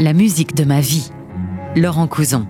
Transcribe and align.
La 0.00 0.14
musique 0.14 0.54
de 0.54 0.64
ma 0.64 0.80
vie. 0.80 1.12
Laurent 1.76 2.08
Couson. 2.08 2.46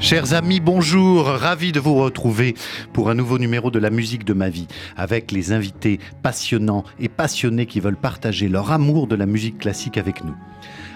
Chers 0.00 0.32
amis, 0.32 0.60
bonjour, 0.60 1.26
ravi 1.26 1.72
de 1.72 1.80
vous 1.80 1.96
retrouver 1.96 2.54
pour 2.92 3.10
un 3.10 3.14
nouveau 3.14 3.36
numéro 3.36 3.72
de 3.72 3.80
la 3.80 3.90
musique 3.90 4.24
de 4.24 4.32
ma 4.32 4.48
vie, 4.48 4.68
avec 4.96 5.32
les 5.32 5.50
invités 5.50 5.98
passionnants 6.22 6.84
et 7.00 7.08
passionnés 7.08 7.66
qui 7.66 7.80
veulent 7.80 7.96
partager 7.96 8.48
leur 8.48 8.70
amour 8.70 9.08
de 9.08 9.16
la 9.16 9.26
musique 9.26 9.58
classique 9.58 9.98
avec 9.98 10.22
nous. 10.22 10.36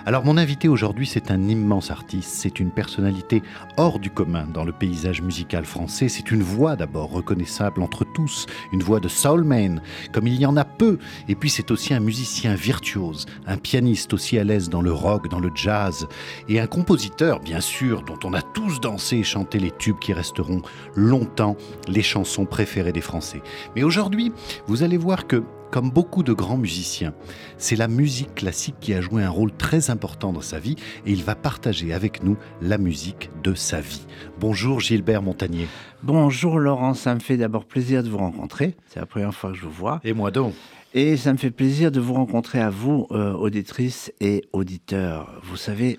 Alors 0.05 0.25
mon 0.25 0.37
invité 0.37 0.67
aujourd'hui, 0.67 1.07
c'est 1.07 1.31
un 1.31 1.49
immense 1.49 1.93
artiste, 1.93 2.31
c'est 2.33 2.59
une 2.59 2.73
personnalité 2.73 3.41
hors 3.77 4.01
du 4.01 4.11
commun 4.11 4.49
dans 4.53 4.65
le 4.65 4.73
paysage 4.73 5.23
musical 5.23 5.65
français, 5.65 6.09
c'est 6.09 6.33
une 6.33 6.43
voix 6.43 6.75
d'abord 6.75 7.13
reconnaissable 7.13 7.83
entre 7.83 8.05
tous, 8.05 8.47
une 8.73 8.83
voix 8.83 8.99
de 8.99 9.07
soulman, 9.07 9.81
comme 10.13 10.27
il 10.27 10.41
y 10.41 10.47
en 10.47 10.57
a 10.57 10.65
peu, 10.65 10.99
et 11.29 11.37
puis 11.37 11.51
c'est 11.51 11.71
aussi 11.71 11.95
un 11.95 12.01
musicien 12.01 12.57
virtuose, 12.57 13.27
un 13.47 13.57
pianiste 13.57 14.13
aussi 14.13 14.39
à 14.39 14.45
l'aise 14.45 14.69
dans 14.69 14.83
le 14.83 14.93
rock, 14.93 15.29
dans 15.29 15.39
le 15.39 15.53
jazz, 15.55 16.09
et 16.49 16.59
un 16.59 16.67
compositeur 16.67 17.39
bien 17.39 17.61
sûr 17.61 18.03
dont 18.03 18.19
on 18.25 18.35
a 18.35 18.43
tous 18.43 18.81
et 19.13 19.23
chanté 19.23 19.59
les 19.59 19.71
tubes 19.71 19.99
qui 19.99 20.13
resteront 20.13 20.63
longtemps 20.95 21.57
les 21.89 22.03
chansons 22.03 22.45
préférées 22.45 22.93
des 22.93 23.01
Français. 23.01 23.43
Mais 23.75 23.83
aujourd'hui, 23.83 24.33
vous 24.67 24.83
allez 24.83 24.97
voir 24.97 25.27
que 25.27 25.43
comme 25.71 25.91
beaucoup 25.91 26.23
de 26.23 26.35
grands 26.35 26.59
musiciens, 26.59 27.15
c'est 27.57 27.77
la 27.77 27.89
musique 27.89 28.35
classique 28.35 28.75
qui 28.79 28.93
a 28.93 29.01
joué 29.01 29.23
un 29.23 29.31
rôle 29.31 29.51
très 29.53 29.89
important 29.89 30.31
dans 30.33 30.43
sa 30.43 30.59
vie 30.59 30.77
et 31.07 31.13
il 31.13 31.25
va 31.25 31.35
partager 31.35 31.95
avec 31.95 32.23
nous 32.23 32.37
la 32.61 32.77
musique 32.77 33.31
de 33.43 33.55
sa 33.55 33.81
vie. 33.81 34.05
Bonjour 34.39 34.81
Gilbert 34.81 35.23
Montagnier. 35.23 35.69
Bonjour 36.03 36.59
Laurent, 36.59 36.93
ça 36.93 37.15
me 37.15 37.21
fait 37.21 37.39
d'abord 37.39 37.65
plaisir 37.65 38.03
de 38.03 38.11
vous 38.11 38.19
rencontrer. 38.19 38.77
C'est 38.89 39.01
la 39.01 39.07
première 39.07 39.35
fois 39.35 39.53
que 39.53 39.57
je 39.57 39.65
vous 39.65 39.71
vois. 39.71 40.01
Et 40.05 40.13
moi 40.13 40.31
donc. 40.31 40.53
Et 40.93 41.17
ça 41.17 41.33
me 41.33 41.39
fait 41.39 41.51
plaisir 41.51 41.91
de 41.91 42.01
vous 42.01 42.13
rencontrer 42.13 42.61
à 42.61 42.69
vous, 42.69 43.07
euh, 43.11 43.33
auditrices 43.33 44.13
et 44.21 44.45
auditeurs. 44.53 45.41
Vous 45.43 45.57
savez, 45.57 45.99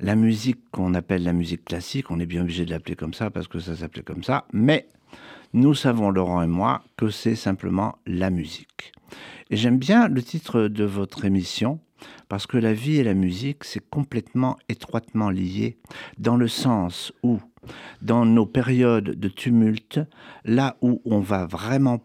la 0.00 0.14
musique 0.14 0.60
qu'on 0.70 0.94
appelle 0.94 1.22
la 1.22 1.32
musique 1.32 1.64
classique, 1.64 2.10
on 2.10 2.20
est 2.20 2.26
bien 2.26 2.42
obligé 2.42 2.64
de 2.64 2.70
l'appeler 2.70 2.96
comme 2.96 3.14
ça 3.14 3.30
parce 3.30 3.48
que 3.48 3.58
ça 3.58 3.76
s'appelait 3.76 4.02
comme 4.02 4.22
ça, 4.22 4.46
mais 4.52 4.88
nous 5.52 5.74
savons, 5.74 6.10
Laurent 6.10 6.42
et 6.42 6.46
moi, 6.46 6.82
que 6.96 7.08
c'est 7.08 7.36
simplement 7.36 7.96
la 8.06 8.30
musique. 8.30 8.92
Et 9.50 9.56
j'aime 9.56 9.78
bien 9.78 10.08
le 10.08 10.22
titre 10.22 10.68
de 10.68 10.84
votre 10.84 11.24
émission, 11.24 11.80
parce 12.28 12.46
que 12.46 12.58
la 12.58 12.74
vie 12.74 12.96
et 12.96 13.04
la 13.04 13.14
musique, 13.14 13.64
c'est 13.64 13.88
complètement 13.88 14.56
étroitement 14.68 15.30
lié, 15.30 15.78
dans 16.18 16.36
le 16.36 16.48
sens 16.48 17.12
où, 17.22 17.38
dans 18.02 18.26
nos 18.26 18.44
périodes 18.44 19.10
de 19.10 19.28
tumulte, 19.28 20.00
là 20.44 20.76
où 20.82 21.00
on 21.04 21.20
va 21.20 21.46
vraiment, 21.46 22.00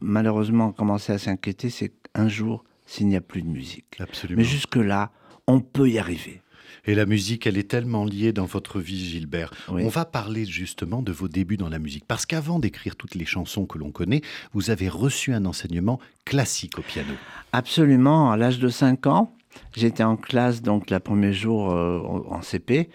malheureusement, 0.00 0.72
commencer 0.72 1.12
à 1.12 1.18
s'inquiéter, 1.18 1.70
c'est 1.70 1.92
un 2.14 2.28
jour 2.28 2.64
s'il 2.86 3.08
n'y 3.08 3.16
a 3.16 3.20
plus 3.20 3.42
de 3.42 3.48
musique. 3.48 4.00
Absolument. 4.00 4.38
Mais 4.38 4.44
jusque-là, 4.44 5.10
on 5.46 5.60
peut 5.60 5.88
y 5.88 5.98
arriver. 5.98 6.40
Et 6.86 6.94
la 6.94 7.06
musique, 7.06 7.46
elle 7.46 7.58
est 7.58 7.68
tellement 7.68 8.04
liée 8.04 8.32
dans 8.32 8.44
votre 8.44 8.80
vie, 8.80 9.04
Gilbert. 9.04 9.52
On 9.68 9.88
va 9.88 10.04
parler 10.04 10.44
justement 10.44 11.02
de 11.02 11.12
vos 11.12 11.28
débuts 11.28 11.56
dans 11.56 11.68
la 11.68 11.78
musique. 11.78 12.04
Parce 12.06 12.26
qu'avant 12.26 12.58
d'écrire 12.58 12.96
toutes 12.96 13.14
les 13.14 13.24
chansons 13.24 13.66
que 13.66 13.78
l'on 13.78 13.90
connaît, 13.90 14.22
vous 14.52 14.70
avez 14.70 14.88
reçu 14.88 15.32
un 15.34 15.44
enseignement 15.46 15.98
classique 16.24 16.78
au 16.78 16.82
piano. 16.82 17.14
Absolument. 17.52 18.30
À 18.30 18.36
l'âge 18.36 18.58
de 18.58 18.68
5 18.68 19.06
ans, 19.06 19.34
j'étais 19.74 20.04
en 20.04 20.16
classe, 20.16 20.62
donc, 20.62 20.90
le 20.90 21.00
premier 21.00 21.32
jour 21.32 21.72
euh, 21.72 22.00
en 22.28 22.40
CP. 22.42 22.88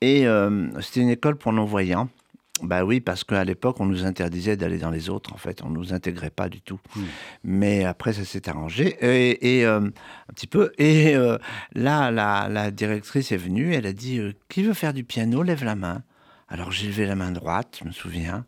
Et 0.00 0.26
euh, 0.26 0.68
c'était 0.80 1.00
une 1.00 1.10
école 1.10 1.36
pour 1.36 1.52
non-voyants. 1.52 2.08
Bah 2.62 2.84
oui, 2.84 3.00
parce 3.00 3.24
qu'à 3.24 3.44
l'époque, 3.44 3.80
on 3.80 3.86
nous 3.86 4.04
interdisait 4.04 4.56
d'aller 4.56 4.78
dans 4.78 4.90
les 4.90 5.08
autres, 5.08 5.32
en 5.32 5.36
fait. 5.36 5.62
On 5.62 5.70
ne 5.70 5.74
nous 5.74 5.92
intégrait 5.92 6.30
pas 6.30 6.48
du 6.48 6.60
tout. 6.60 6.80
Hmm. 6.96 7.04
Mais 7.44 7.84
après, 7.84 8.12
ça 8.12 8.24
s'est 8.24 8.48
arrangé. 8.48 8.96
Et, 9.00 9.64
euh, 9.64 9.80
un 9.80 10.32
petit 10.34 10.46
peu. 10.46 10.72
Et 10.78 11.16
euh, 11.16 11.38
là, 11.74 12.10
la, 12.10 12.70
directrice 12.70 13.32
est 13.32 13.36
venue. 13.36 13.74
Elle 13.74 13.86
a 13.86 13.92
dit 13.92 14.18
euh, 14.18 14.32
Qui 14.48 14.62
veut 14.62 14.74
faire 14.74 14.92
du 14.92 15.04
piano 15.04 15.42
Lève 15.42 15.64
la 15.64 15.76
main. 15.76 16.02
Alors 16.48 16.72
j'ai 16.72 16.86
levé 16.86 17.04
la 17.04 17.14
main 17.14 17.30
droite, 17.30 17.78
je 17.82 17.86
me 17.86 17.92
souviens. 17.92 18.46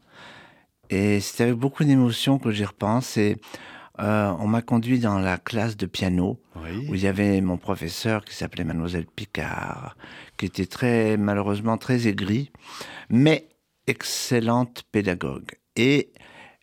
Et 0.88 1.20
c'était 1.20 1.44
avec 1.44 1.56
beaucoup 1.56 1.84
d'émotion 1.84 2.38
que 2.38 2.50
j'y 2.50 2.65
repense. 2.65 3.19
Et 3.19 3.37
on 3.99 4.47
m'a 4.47 4.62
conduit 4.62 4.99
dans 4.99 5.19
la 5.19 5.37
classe 5.37 5.76
de 5.76 5.84
piano, 5.84 6.41
où 6.56 6.94
il 6.94 7.00
y 7.00 7.06
avait 7.06 7.43
mon 7.43 7.59
professeur 7.59 8.25
qui 8.25 8.34
s'appelait 8.34 8.65
Mademoiselle 8.65 9.04
Picard, 9.04 9.94
qui 10.38 10.47
était 10.47 10.65
très, 10.65 11.19
malheureusement, 11.19 11.76
très 11.76 12.09
aigri. 12.09 12.50
Mais 13.10 13.50
excellente 13.90 14.84
pédagogue. 14.92 15.50
Et 15.76 16.12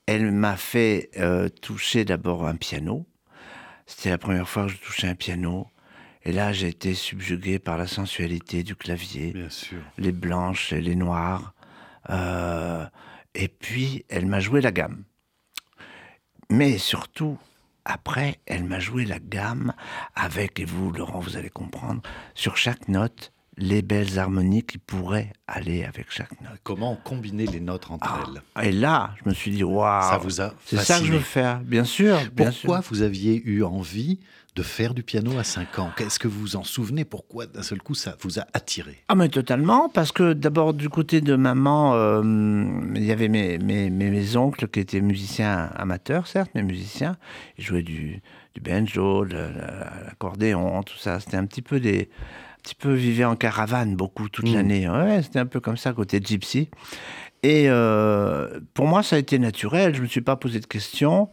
elle 0.05 0.31
m'a 0.31 0.55
fait 0.55 1.09
euh, 1.17 1.49
toucher 1.49 2.05
d'abord 2.05 2.47
un 2.47 2.55
piano. 2.55 3.05
C'était 3.85 4.09
la 4.09 4.17
première 4.17 4.47
fois 4.47 4.65
que 4.65 4.71
je 4.71 4.77
touchais 4.77 5.07
un 5.07 5.15
piano. 5.15 5.67
Et 6.23 6.31
là, 6.31 6.53
j'ai 6.53 6.69
été 6.69 6.93
subjugué 6.93 7.59
par 7.59 7.77
la 7.77 7.88
sensualité 7.88 8.63
du 8.63 8.75
clavier. 8.75 9.31
Bien 9.33 9.49
sûr. 9.49 9.79
Les 9.97 10.11
blanches 10.11 10.73
et 10.73 10.81
les 10.81 10.95
noires. 10.95 11.53
Euh, 12.09 12.85
et 13.35 13.49
puis, 13.49 14.05
elle 14.09 14.25
m'a 14.25 14.39
joué 14.39 14.61
la 14.61 14.71
gamme. 14.71 15.03
Mais 16.49 16.77
surtout, 16.77 17.38
après, 17.83 18.39
elle 18.45 18.63
m'a 18.63 18.79
joué 18.79 19.05
la 19.05 19.19
gamme 19.19 19.73
avec, 20.15 20.59
et 20.59 20.65
vous, 20.65 20.91
Laurent, 20.91 21.19
vous 21.19 21.35
allez 21.35 21.49
comprendre, 21.49 22.01
sur 22.35 22.55
chaque 22.55 22.88
note, 22.88 23.33
les 23.57 23.81
belles 23.81 24.19
harmonies 24.19 24.63
qui 24.63 24.78
pourraient 24.78 25.34
aller 25.47 25.84
avec 25.84 26.12
chaque 26.12 26.40
note. 26.41 26.59
Comment 26.63 26.95
combiner 26.95 27.47
les 27.47 27.59
notes 27.59 27.90
entre 27.90 28.07
ah, 28.07 28.23
elles? 28.56 28.69
Et 28.69 28.72
là, 28.72 29.12
je 29.23 29.29
me 29.29 29.34
suis 29.34 29.51
dit, 29.51 29.63
waouh, 29.63 30.01
ça 30.01 30.18
vous 30.18 30.41
a 30.41 30.53
c'est 30.66 30.78
ça 30.78 31.00
que 31.00 31.06
je 31.06 31.13
veux 31.13 31.19
faire, 31.19 31.59
bien 31.62 31.84
sûr. 31.84 32.19
Pourquoi 32.35 32.81
vous 32.81 33.01
aviez 33.01 33.41
eu 33.45 33.63
envie 33.63 34.19
de 34.56 34.63
faire 34.63 34.94
du 34.94 35.03
piano 35.03 35.38
à 35.40 35.44
5 35.44 35.79
ans? 35.79 35.91
Qu'est-ce 35.97 36.19
que 36.19 36.28
vous 36.28 36.40
vous 36.40 36.56
en 36.56 36.63
souvenez? 36.63 37.03
Pourquoi 37.03 37.47
d'un 37.47 37.63
seul 37.63 37.81
coup 37.81 37.95
ça 37.95 38.16
vous 38.22 38.40
a 38.40 38.45
attiré? 38.53 39.03
Ah 39.07 39.16
mais 39.16 39.29
totalement, 39.29 39.89
parce 39.89 40.12
que 40.12 40.34
d'abord 40.34 40.74
du 40.74 40.89
côté 40.89 41.22
de 41.22 41.35
maman, 41.35 41.95
euh, 41.95 42.22
il 42.95 43.03
y 43.03 43.12
avait 43.12 43.28
mes, 43.28 43.57
mes, 43.57 43.89
mes, 43.89 44.35
oncles 44.35 44.68
qui 44.68 44.79
étaient 44.79 45.01
musiciens 45.01 45.69
amateurs, 45.75 46.28
certes, 46.28 46.51
mais 46.53 46.62
musiciens. 46.62 47.18
Ils 47.57 47.63
jouaient 47.63 47.84
du, 47.84 48.22
du 48.53 48.62
banjo, 48.62 49.24
l'accordéon, 49.24 50.84
tout 50.84 50.97
ça. 50.97 51.19
C'était 51.19 51.38
un 51.38 51.45
petit 51.45 51.63
peu 51.63 51.79
des 51.79 52.09
petit 52.67 52.75
peu 52.75 52.94
vivait 52.94 53.23
en 53.23 53.35
caravane 53.35 53.95
beaucoup 53.95 54.28
toute 54.28 54.50
mmh. 54.50 54.53
l'année. 54.53 54.89
Ouais, 54.89 55.23
c'était 55.23 55.39
un 55.39 55.45
peu 55.45 55.59
comme 55.59 55.78
ça 55.78 55.94
côté 55.94 56.19
gypsy. 56.22 56.69
Et 57.44 57.66
euh, 57.67 58.59
pour 58.73 58.88
moi, 58.88 59.03
ça 59.03 59.16
a 59.16 59.19
été 59.19 59.39
naturel. 59.39 59.94
Je 59.94 60.00
ne 60.00 60.03
me 60.03 60.09
suis 60.09 60.22
pas 60.22 60.35
posé 60.35 60.59
de 60.59 60.66
questions. 60.66 61.29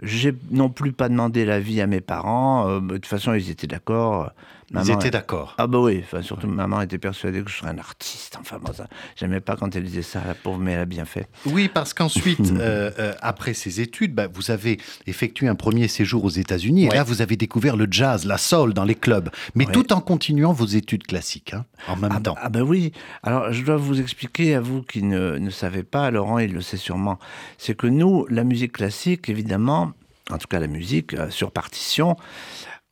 J'ai 0.00 0.34
non 0.50 0.70
plus 0.70 0.92
pas 0.92 1.10
demandé 1.10 1.44
l'avis 1.44 1.82
à 1.82 1.86
mes 1.86 2.00
parents. 2.00 2.66
Euh, 2.68 2.80
de 2.80 2.94
toute 2.94 3.06
façon, 3.06 3.34
ils 3.34 3.50
étaient 3.50 3.66
d'accord. 3.66 4.32
Ils 4.72 4.90
étaient 4.90 5.10
d'accord. 5.10 5.54
Ah 5.58 5.66
bah 5.66 5.80
oui, 5.80 6.00
enfin, 6.04 6.22
surtout 6.22 6.46
maman 6.46 6.80
était 6.80 6.98
persuadée 6.98 7.42
que 7.42 7.50
je 7.50 7.56
serais 7.56 7.70
un 7.70 7.78
artiste. 7.78 8.36
Enfin, 8.40 8.58
moi, 8.60 8.72
ça, 8.72 8.86
j'aimais 9.16 9.40
pas 9.40 9.56
quand 9.56 9.74
elle 9.74 9.82
disait 9.82 10.02
ça, 10.02 10.22
la 10.24 10.34
pauvre, 10.34 10.58
mais 10.58 10.72
elle 10.72 10.80
a 10.80 10.84
bien 10.84 11.04
fait. 11.04 11.28
Oui, 11.46 11.68
parce 11.68 11.92
qu'ensuite, 11.92 12.40
euh, 12.52 12.90
euh, 12.98 13.12
après 13.20 13.52
ces 13.52 13.80
études, 13.80 14.14
bah, 14.14 14.28
vous 14.32 14.52
avez 14.52 14.78
effectué 15.06 15.48
un 15.48 15.56
premier 15.56 15.88
séjour 15.88 16.24
aux 16.24 16.30
États-Unis. 16.30 16.86
Et 16.86 16.90
là, 16.90 17.02
vous 17.02 17.20
avez 17.20 17.36
découvert 17.36 17.76
le 17.76 17.88
jazz, 17.90 18.24
la 18.26 18.38
soul 18.38 18.72
dans 18.72 18.84
les 18.84 18.94
clubs, 18.94 19.30
mais 19.54 19.66
tout 19.66 19.92
en 19.92 20.00
continuant 20.00 20.52
vos 20.52 20.66
études 20.66 21.04
classiques, 21.04 21.54
hein, 21.54 21.64
en 21.88 21.96
même 21.96 22.12
ah, 22.14 22.20
temps. 22.20 22.36
Ah 22.40 22.48
bah 22.48 22.62
oui. 22.62 22.92
Alors, 23.22 23.52
je 23.52 23.64
dois 23.64 23.76
vous 23.76 24.00
expliquer 24.00 24.54
à 24.54 24.60
vous 24.60 24.82
qui 24.82 25.02
ne, 25.02 25.36
ne 25.38 25.50
savez 25.50 25.82
pas, 25.82 26.10
Laurent, 26.10 26.38
il 26.38 26.52
le 26.52 26.60
sait 26.60 26.76
sûrement, 26.76 27.18
c'est 27.58 27.76
que 27.76 27.86
nous, 27.86 28.26
la 28.28 28.44
musique 28.44 28.72
classique, 28.72 29.28
évidemment, 29.28 29.92
en 30.30 30.38
tout 30.38 30.46
cas 30.48 30.60
la 30.60 30.66
musique 30.66 31.14
euh, 31.14 31.30
sur 31.30 31.50
partition, 31.50 32.16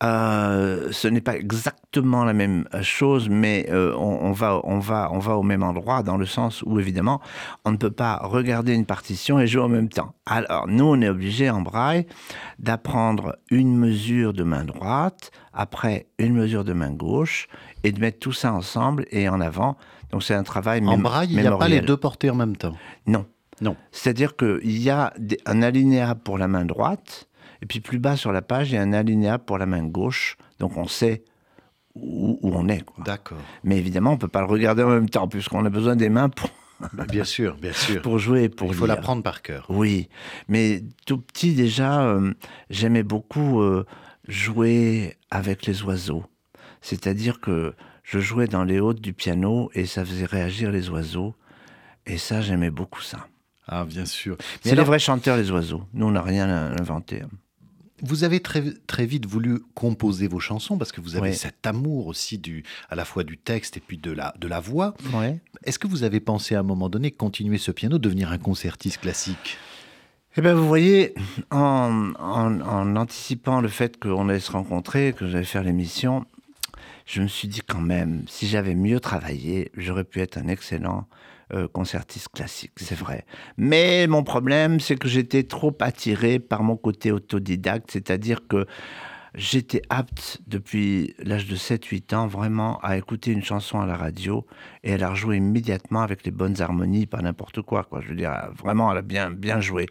euh, 0.05 0.93
ce 0.93 1.09
n'est 1.09 1.21
pas 1.21 1.37
exactement 1.37 2.25
la 2.25 2.33
même 2.33 2.69
chose, 2.83 3.29
mais 3.29 3.67
euh, 3.71 3.95
on, 3.97 4.31
va, 4.31 4.61
on, 4.63 4.79
va, 4.79 5.09
on 5.13 5.19
va 5.19 5.37
au 5.37 5.43
même 5.43 5.65
endroit 5.65 6.05
dans 6.05 6.17
le 6.17 6.27
sens 6.27 6.63
où, 6.63 6.79
évidemment, 6.79 7.21
on 7.65 7.73
ne 7.73 7.77
peut 7.77 7.91
pas 7.91 8.19
regarder 8.23 8.75
une 8.75 8.87
partition 8.87 9.41
et 9.41 9.49
jouer 9.49 9.63
en 9.63 9.69
même 9.69 9.89
temps. 9.89 10.15
Alors, 10.27 10.69
nous, 10.69 10.85
on 10.85 11.01
est 11.01 11.09
obligé 11.09 11.51
en 11.51 11.63
braille 11.63 12.07
d'apprendre 12.61 13.37
une 13.51 13.77
mesure 13.77 14.33
de 14.33 14.45
main 14.45 14.65
droite, 14.65 15.33
après 15.53 16.07
une 16.19 16.35
mesure 16.35 16.65
de 16.65 16.73
main 16.73 16.93
gauche, 16.93 17.49
et 17.83 17.91
de 17.91 18.01
mettre 18.01 18.21
tout 18.21 18.33
ça 18.33 18.53
ensemble 18.53 19.05
et 19.11 19.29
en 19.29 19.41
avant. 19.41 19.77
Donc, 20.13 20.23
c'est 20.23 20.35
un 20.35 20.45
travail 20.45 20.81
En 20.87 20.99
braille, 20.99 21.29
il 21.31 21.41
n'y 21.41 21.47
a 21.47 21.57
pas 21.57 21.69
les 21.69 21.81
deux 21.81 21.97
portées 21.97 22.31
en 22.31 22.37
même 22.37 22.57
temps? 22.57 22.77
Non. 23.07 23.27
Non. 23.61 23.77
C'est-à-dire 23.91 24.37
qu'il 24.37 24.79
y 24.81 24.91
a 24.91 25.13
un 25.47 25.63
alinéa 25.63 26.15
pour 26.15 26.39
la 26.39 26.47
main 26.47 26.65
droite, 26.65 27.28
et 27.63 27.67
puis 27.67 27.81
plus 27.81 27.99
bas 27.99 28.17
sur 28.17 28.33
la 28.33 28.43
page, 28.43 28.71
il 28.71 28.75
y 28.75 28.79
a 28.79 28.83
un 28.83 28.93
alinéa 28.93 29.39
pour 29.39 29.59
la 29.59 29.67
main 29.67 29.85
gauche. 29.85 30.37
Donc 30.59 30.77
on 30.77 30.87
sait 30.87 31.25
où, 31.95 32.39
on 32.43 32.69
est. 32.69 32.85
D'accord. 33.05 33.39
Mais 33.65 33.79
évidemment, 33.79 34.11
on 34.11 34.15
ne 34.15 34.19
peut 34.19 34.29
pas 34.29 34.41
le 34.41 34.47
regarder 34.47 34.83
en 34.83 34.91
même 34.91 35.09
temps, 35.09 35.29
puisqu'on 35.29 35.65
a 35.65 35.71
besoin 35.71 35.97
des 35.97 36.09
mains 36.09 36.29
pour. 36.29 36.51
Bah, 36.93 37.07
bien 37.07 37.25
sûr, 37.25 37.57
bien 37.57 37.73
sûr. 37.73 38.03
pour 38.03 38.19
jouer, 38.19 38.49
pour 38.49 38.69
Il 38.69 38.75
faut 38.75 38.87
l'apprendre 38.87 39.23
par 39.23 39.43
cœur. 39.43 39.67
Oui, 39.69 40.09
mais 40.47 40.85
tout 41.07 41.19
petit 41.19 41.55
déjà, 41.55 42.03
euh, 42.03 42.33
j'aimais 42.71 43.03
beaucoup 43.03 43.61
euh, 43.61 43.85
jouer 44.29 45.17
avec 45.31 45.67
les 45.67 45.83
oiseaux. 45.83 46.25
C'est-à-dire 46.81 47.41
que 47.41 47.75
je 48.05 48.21
jouais 48.21 48.47
dans 48.47 48.63
les 48.63 48.79
hautes 48.79 49.01
du 49.01 49.13
piano 49.13 49.71
et 49.75 49.87
ça 49.87 50.05
faisait 50.05 50.25
réagir 50.25 50.71
les 50.71 50.89
oiseaux. 50.89 51.35
Et 52.07 52.17
ça, 52.17 52.41
j'aimais 52.41 52.71
beaucoup 52.71 53.03
ça. 53.03 53.27
Ah, 53.67 53.85
bien 53.85 54.07
sûr. 54.07 54.39
C'est 54.63 54.75
les 54.75 54.85
vrais 54.85 55.01
chanteurs, 55.01 55.37
les 55.37 55.51
oiseaux. 55.51 55.83
Nous, 55.93 56.07
on 56.07 56.13
n'a 56.13 56.23
rien 56.23 56.49
inventé. 56.81 57.23
Vous 58.03 58.25
avez 58.25 58.41
très, 58.41 58.63
très 58.87 59.07
vite 59.07 59.27
voulu 59.27 59.61
composer 59.75 60.29
vos 60.29 60.41
chansons 60.41 60.79
parce 60.79 60.93
que 60.93 61.01
vous 61.01 61.17
avez 61.17 61.33
cet 61.33 61.67
amour 61.67 62.07
aussi 62.07 62.39
du, 62.39 62.65
à 62.91 62.95
la 62.97 63.05
fois 63.05 63.25
du 63.25 63.37
texte 63.39 63.77
et 63.77 63.81
puis 63.81 63.99
de 63.99 64.11
la, 64.13 64.35
de 64.39 64.47
la 64.49 64.61
voix. 64.61 64.95
Ouais. 65.15 65.39
Est-ce 65.65 65.79
que 65.79 65.87
vous 65.87 66.03
avez 66.05 66.21
pensé 66.21 66.55
à 66.55 66.61
un 66.61 66.63
moment 66.65 66.89
donné 66.89 67.11
continuer 67.11 67.59
ce 67.59 67.71
piano, 67.71 67.99
devenir 67.99 68.31
un 68.33 68.39
concertiste 68.39 68.99
classique? 69.01 69.57
Eh 70.37 70.41
bien, 70.41 70.55
vous 70.55 70.69
voyez, 70.69 71.15
en, 71.51 72.13
en- 72.19 72.61
en 72.61 72.97
anticipant 72.97 73.61
le 73.61 73.69
fait 73.69 73.99
qu'on 73.99 74.29
allait 74.29 74.39
se 74.39 74.53
rencontrer, 74.53 75.13
que 75.13 75.27
j'allais 75.27 75.45
faire 75.45 75.65
l'émission, 75.65 76.25
je 77.07 77.23
me 77.23 77.27
suis 77.27 77.49
dit 77.49 77.63
quand 77.67 77.81
même, 77.81 78.23
si 78.29 78.47
j'avais 78.47 78.75
mieux 78.77 79.01
travaillé, 79.01 79.73
j'aurais 79.77 80.05
pu 80.05 80.21
être 80.21 80.37
un 80.39 80.47
excellent 80.47 81.09
euh, 81.53 81.69
concertiste 81.69 82.29
classique, 82.29 82.73
c'est 82.77 82.99
vrai. 82.99 83.25
Mais 83.57 84.07
mon 84.07 84.23
problème, 84.23 84.81
c'est 84.81 84.97
que 84.97 85.09
j'étais 85.09 85.45
trop 85.45 85.75
attiré 85.81 86.39
par 86.39 86.63
mon 86.63 86.77
côté 86.77 87.11
autodidacte, 87.13 87.91
c'est-à-dire 87.91 88.47
que 88.47 88.67
j'étais 89.35 89.83
apte 89.89 90.41
depuis 90.47 91.15
l'âge 91.19 91.47
de 91.47 91.57
7-8 91.57 92.15
ans 92.15 92.27
vraiment 92.27 92.79
à 92.83 92.97
écouter 92.97 93.31
une 93.31 93.43
chanson 93.43 93.81
à 93.81 93.87
la 93.87 93.97
radio 93.97 94.47
et 94.85 94.95
à 94.95 94.99
la 94.99 95.11
rejouer 95.11 95.37
immédiatement 95.37 96.03
avec 96.03 96.25
les 96.25 96.31
bonnes 96.31 96.61
harmonies, 96.61 97.07
pas 97.07 97.23
n'importe 97.23 97.63
quoi, 97.63 97.85
quoi. 97.85 98.01
Je 98.01 98.09
veux 98.09 98.17
dire, 98.17 98.33
vraiment, 98.57 98.91
elle 98.93 98.99
a 98.99 99.03
bien, 99.03 99.31
bien 99.31 99.61
joué. 99.61 99.87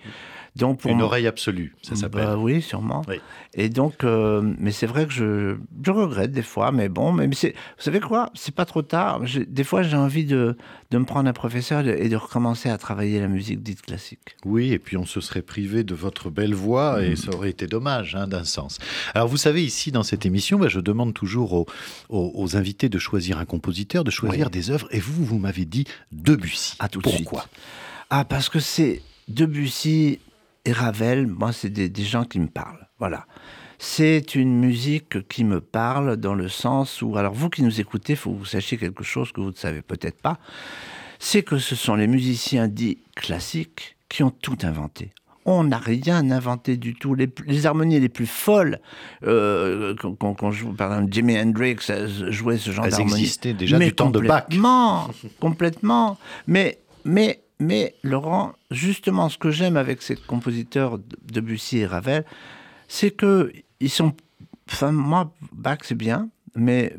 Donc 0.58 0.80
pour 0.82 0.92
Une 0.92 1.02
oreille 1.02 1.28
absolue, 1.28 1.76
ça 1.82 1.96
s'appelle. 1.96 2.26
bah 2.26 2.38
oui, 2.38 2.62
sûrement. 2.62 3.04
Oui. 3.08 3.16
Et 3.54 3.70
donc, 3.70 4.04
euh, 4.04 4.42
mais 4.60 4.72
c'est 4.72 4.88
vrai 4.88 5.06
que 5.06 5.14
je, 5.14 5.56
je 5.84 5.92
regrette 5.92 6.32
des 6.32 6.42
fois, 6.42 6.72
mais 6.72 6.90
bon, 6.90 7.12
mais 7.12 7.28
vous 7.28 7.34
savez 7.78 8.00
quoi? 8.00 8.30
C'est 8.34 8.54
pas 8.54 8.66
trop 8.66 8.82
tard. 8.82 9.22
Des 9.48 9.64
fois, 9.64 9.84
j'ai 9.84 9.96
envie 9.98 10.26
de, 10.26 10.58
de 10.92 10.98
me 10.98 11.06
prendre 11.06 11.30
un 11.30 11.34
professeur 11.34 11.88
et 11.88 12.04
de, 12.04 12.08
de 12.10 12.16
recommencer 12.16 12.70
à 12.70 12.78
travailler 12.78 13.20
la 13.20 13.28
musique 13.28 13.62
dite 13.62 13.82
classique. 13.84 14.36
Oui, 14.46 14.74
et 14.74 14.80
puis 14.80 14.98
on 14.98 15.06
se 15.06 15.22
serait 15.22 15.42
privé 15.42 15.84
de 15.84 15.94
votre 15.96 16.30
belle 16.30 16.54
voix 16.56 17.04
et 17.04 17.16
ça 17.16 17.34
aurait 17.34 17.50
été 17.52 17.68
dommage 17.68 18.16
hein, 18.16 18.28
d'un 18.28 18.44
sens. 18.44 18.80
Alors 19.14 19.28
vous 19.28 19.38
savez, 19.38 19.64
ici 19.64 19.92
dans 19.92 20.04
cette 20.04 20.26
émission, 20.26 20.58
bah, 20.60 20.68
je 20.70 20.80
demande 20.80 21.14
toujours 21.14 21.54
aux, 21.54 21.66
aux- 22.10 22.32
aux 22.36 22.56
invités 22.58 22.90
de 22.90 22.98
choisir 23.00 23.38
un 23.38 23.46
compositeur, 23.46 24.04
de 24.04 24.12
choisir 24.12 24.46
Oui. 24.48 24.52
des 24.52 24.72
œuvres, 24.72 24.88
et 24.92 25.00
vous, 25.00 25.24
vous 25.24 25.38
m'avez 25.38 25.66
dit 25.66 25.86
Debussy. 26.12 26.76
Ah, 26.80 26.90
tout 26.90 27.00
de 27.00 27.04
Pourquoi 27.04 27.42
suite. 27.42 27.52
Ah, 28.10 28.26
parce 28.26 28.50
que 28.50 28.60
c'est 28.60 29.02
Debussy 29.28 30.20
et 30.68 30.74
Ravel, 30.74 31.28
moi, 31.28 31.54
c'est 31.54 31.70
des, 31.70 31.88
des 31.90 32.04
gens 32.04 32.26
qui 32.26 32.40
me 32.40 32.48
parlent. 32.48 32.88
Voilà. 33.00 33.26
C'est 33.80 34.36
une 34.36 34.60
musique 34.60 35.28
qui 35.30 35.44
me 35.44 35.62
parle 35.62 36.18
dans 36.18 36.34
le 36.34 36.50
sens 36.50 37.02
où, 37.02 37.16
alors 37.16 37.34
vous 37.34 37.50
qui 37.50 37.64
nous 37.64 37.80
écoutez, 37.80 38.14
il 38.14 38.16
faut 38.18 38.32
que 38.34 38.40
vous 38.40 38.46
sachiez 38.46 38.78
quelque 38.78 39.04
chose 39.04 39.32
que 39.32 39.40
vous 39.40 39.52
ne 39.52 39.56
savez 39.56 39.82
peut-être 39.82 40.20
pas, 40.22 40.40
c'est 41.20 41.42
que 41.44 41.58
ce 41.58 41.76
sont 41.76 41.96
les 41.96 42.08
musiciens 42.08 42.68
dits 42.68 43.00
classiques 43.16 43.96
qui 44.10 44.24
ont 44.24 44.30
tout 44.30 44.58
inventé. 44.64 45.12
On 45.46 45.64
n'a 45.64 45.78
rien 45.78 46.30
inventé 46.32 46.76
du 46.76 46.96
tout. 46.96 47.16
Les, 47.16 47.30
les 47.46 47.66
harmonies 47.66 48.02
les 48.02 48.10
plus 48.10 48.26
folles, 48.26 48.80
euh, 49.24 49.96
qu'on 49.96 50.52
joue, 50.52 50.74
par 50.74 50.92
exemple, 50.94 51.14
Jimi 51.14 51.40
Hendrix 51.40 51.78
jouait 52.30 52.58
ce 52.58 52.72
genre 52.72 52.84
Elles 52.86 52.92
d'harmonie. 52.92 53.22
existaient 53.22 53.54
déjà 53.54 53.78
Mais 53.78 53.86
du 53.86 53.94
temps 53.94 54.10
de 54.10 54.20
Bach. 54.20 54.44
Complètement, 54.44 55.08
complètement. 55.40 56.18
Mais, 56.48 56.80
mais, 57.06 57.40
mais, 57.60 57.96
Laurent, 58.04 58.54
justement, 58.72 59.30
ce 59.30 59.38
que 59.38 59.52
j'aime 59.52 59.78
avec 59.78 60.02
ces 60.02 60.16
compositeurs 60.16 61.00
de 61.00 61.18
Debussy 61.32 61.80
et 61.80 61.86
Ravel, 61.88 62.24
c'est 62.88 63.12
que 63.12 63.52
ils 63.80 63.90
sont. 63.90 64.14
Enfin, 64.70 64.92
moi, 64.92 65.34
Bach, 65.54 65.80
c'est 65.84 65.96
bien, 65.96 66.30
mais 66.56 66.94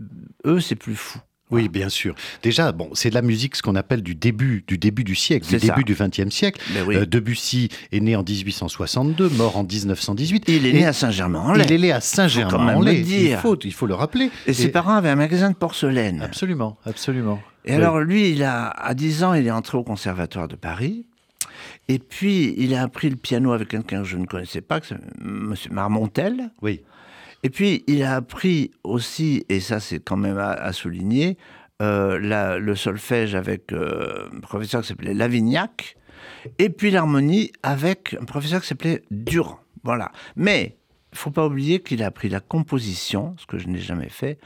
eux, 0.45 0.61
c'est 0.61 0.75
plus 0.75 0.97
fou. 0.97 1.19
Oui, 1.51 1.69
bien 1.69 1.89
sûr. 1.89 2.15
Déjà, 2.43 2.73
bon, 2.73 2.91
c'est 2.93 3.09
de 3.09 3.15
la 3.15 3.23
musique, 3.23 3.57
ce 3.57 3.63
qu'on 3.63 3.75
appelle 3.75 4.03
du 4.03 4.15
début, 4.15 4.65
du 4.67 4.77
début 4.77 5.05
du 5.05 5.15
siècle, 5.15 5.47
du 5.47 5.59
ça. 5.59 5.67
début 5.67 5.85
du 5.85 5.95
XXe 5.95 6.29
siècle. 6.29 6.61
Oui. 6.87 6.97
Euh, 6.97 7.07
Debussy 7.07 7.71
est 7.91 8.01
né 8.01 8.17
en 8.17 8.23
1862, 8.23 9.31
mort 9.31 9.57
en 9.57 9.65
1918. 9.65 10.45
il 10.49 10.67
est 10.67 10.73
né 10.73 10.87
à 10.87 10.93
Saint-Germain-en-Laye. 10.93 11.67
Il 11.67 11.73
est 11.73 11.79
né 11.79 11.93
à 11.93 12.01
Saint-Germain-en-Laye. 12.01 13.31
Il 13.31 13.37
faut, 13.37 13.59
il 13.65 13.73
faut 13.73 13.87
le 13.87 13.95
rappeler. 13.95 14.31
Et 14.47 14.53
ses 14.53 14.69
parents 14.69 14.95
avaient 14.95 15.09
un 15.09 15.17
magasin 15.17 15.51
de 15.51 15.57
porcelaine. 15.57 16.21
Absolument, 16.23 16.77
absolument. 16.85 17.41
Et 17.69 17.73
Oui. 17.73 17.77
alors, 17.77 18.01
lui, 18.01 18.31
il 18.31 18.43
a, 18.43 18.69
à 18.71 18.95
10 18.95 19.23
ans, 19.25 19.35
il 19.35 19.47
est 19.47 19.51
entré 19.53 19.77
au 19.79 19.85
Conservatoire 19.85 20.49
de 20.49 20.57
Paris. 20.57 21.07
Et 21.89 21.99
puis, 21.99 22.55
il 22.57 22.75
a 22.75 22.83
appris 22.83 23.11
le 23.11 23.17
piano 23.17 23.53
avec 23.53 23.69
quelqu'un 23.69 24.03
que 24.03 24.09
je 24.09 24.17
ne 24.17 24.27
connaissais 24.27 24.61
pas, 24.63 24.81
M. 25.21 25.55
Marmontel. 25.71 26.51
Oui. 26.63 26.83
Et 27.43 27.51
puis, 27.51 27.85
il 27.87 28.03
a 28.03 28.17
appris 28.17 28.71
aussi, 28.85 29.45
et 29.49 29.61
ça, 29.61 29.81
c'est 29.81 30.01
quand 30.01 30.17
même 30.17 30.39
à, 30.39 30.51
à 30.53 30.73
souligner, 30.73 31.37
euh, 31.83 32.19
la- 32.19 32.59
le 32.59 32.75
solfège 32.75 33.35
avec 33.35 33.73
euh, 33.73 34.29
un 34.35 34.41
professeur 34.41 34.83
qui 34.83 34.89
s'appelait 34.89 35.15
Lavignac. 35.15 35.97
Et 36.59 36.71
puis, 36.71 36.91
l'harmonie 36.91 37.53
avec 37.63 38.17
un 38.21 38.25
professeur 38.25 38.61
qui 38.63 38.69
s'appelait 38.69 39.03
Durand. 39.11 39.61
Voilà. 39.85 40.11
Mais, 40.37 40.79
il 41.13 41.19
faut 41.19 41.31
pas 41.31 41.47
oublier 41.47 41.81
qu'il 41.81 42.03
a 42.03 42.07
appris 42.07 42.29
la 42.29 42.41
composition, 42.41 43.35
ce 43.39 43.47
que 43.47 43.59
je 43.59 43.69
n'ai 43.69 43.79
jamais 43.79 44.09
fait, 44.09 44.39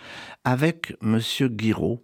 avec 0.45 0.95
M. 1.03 1.19
Guiraud. 1.49 2.03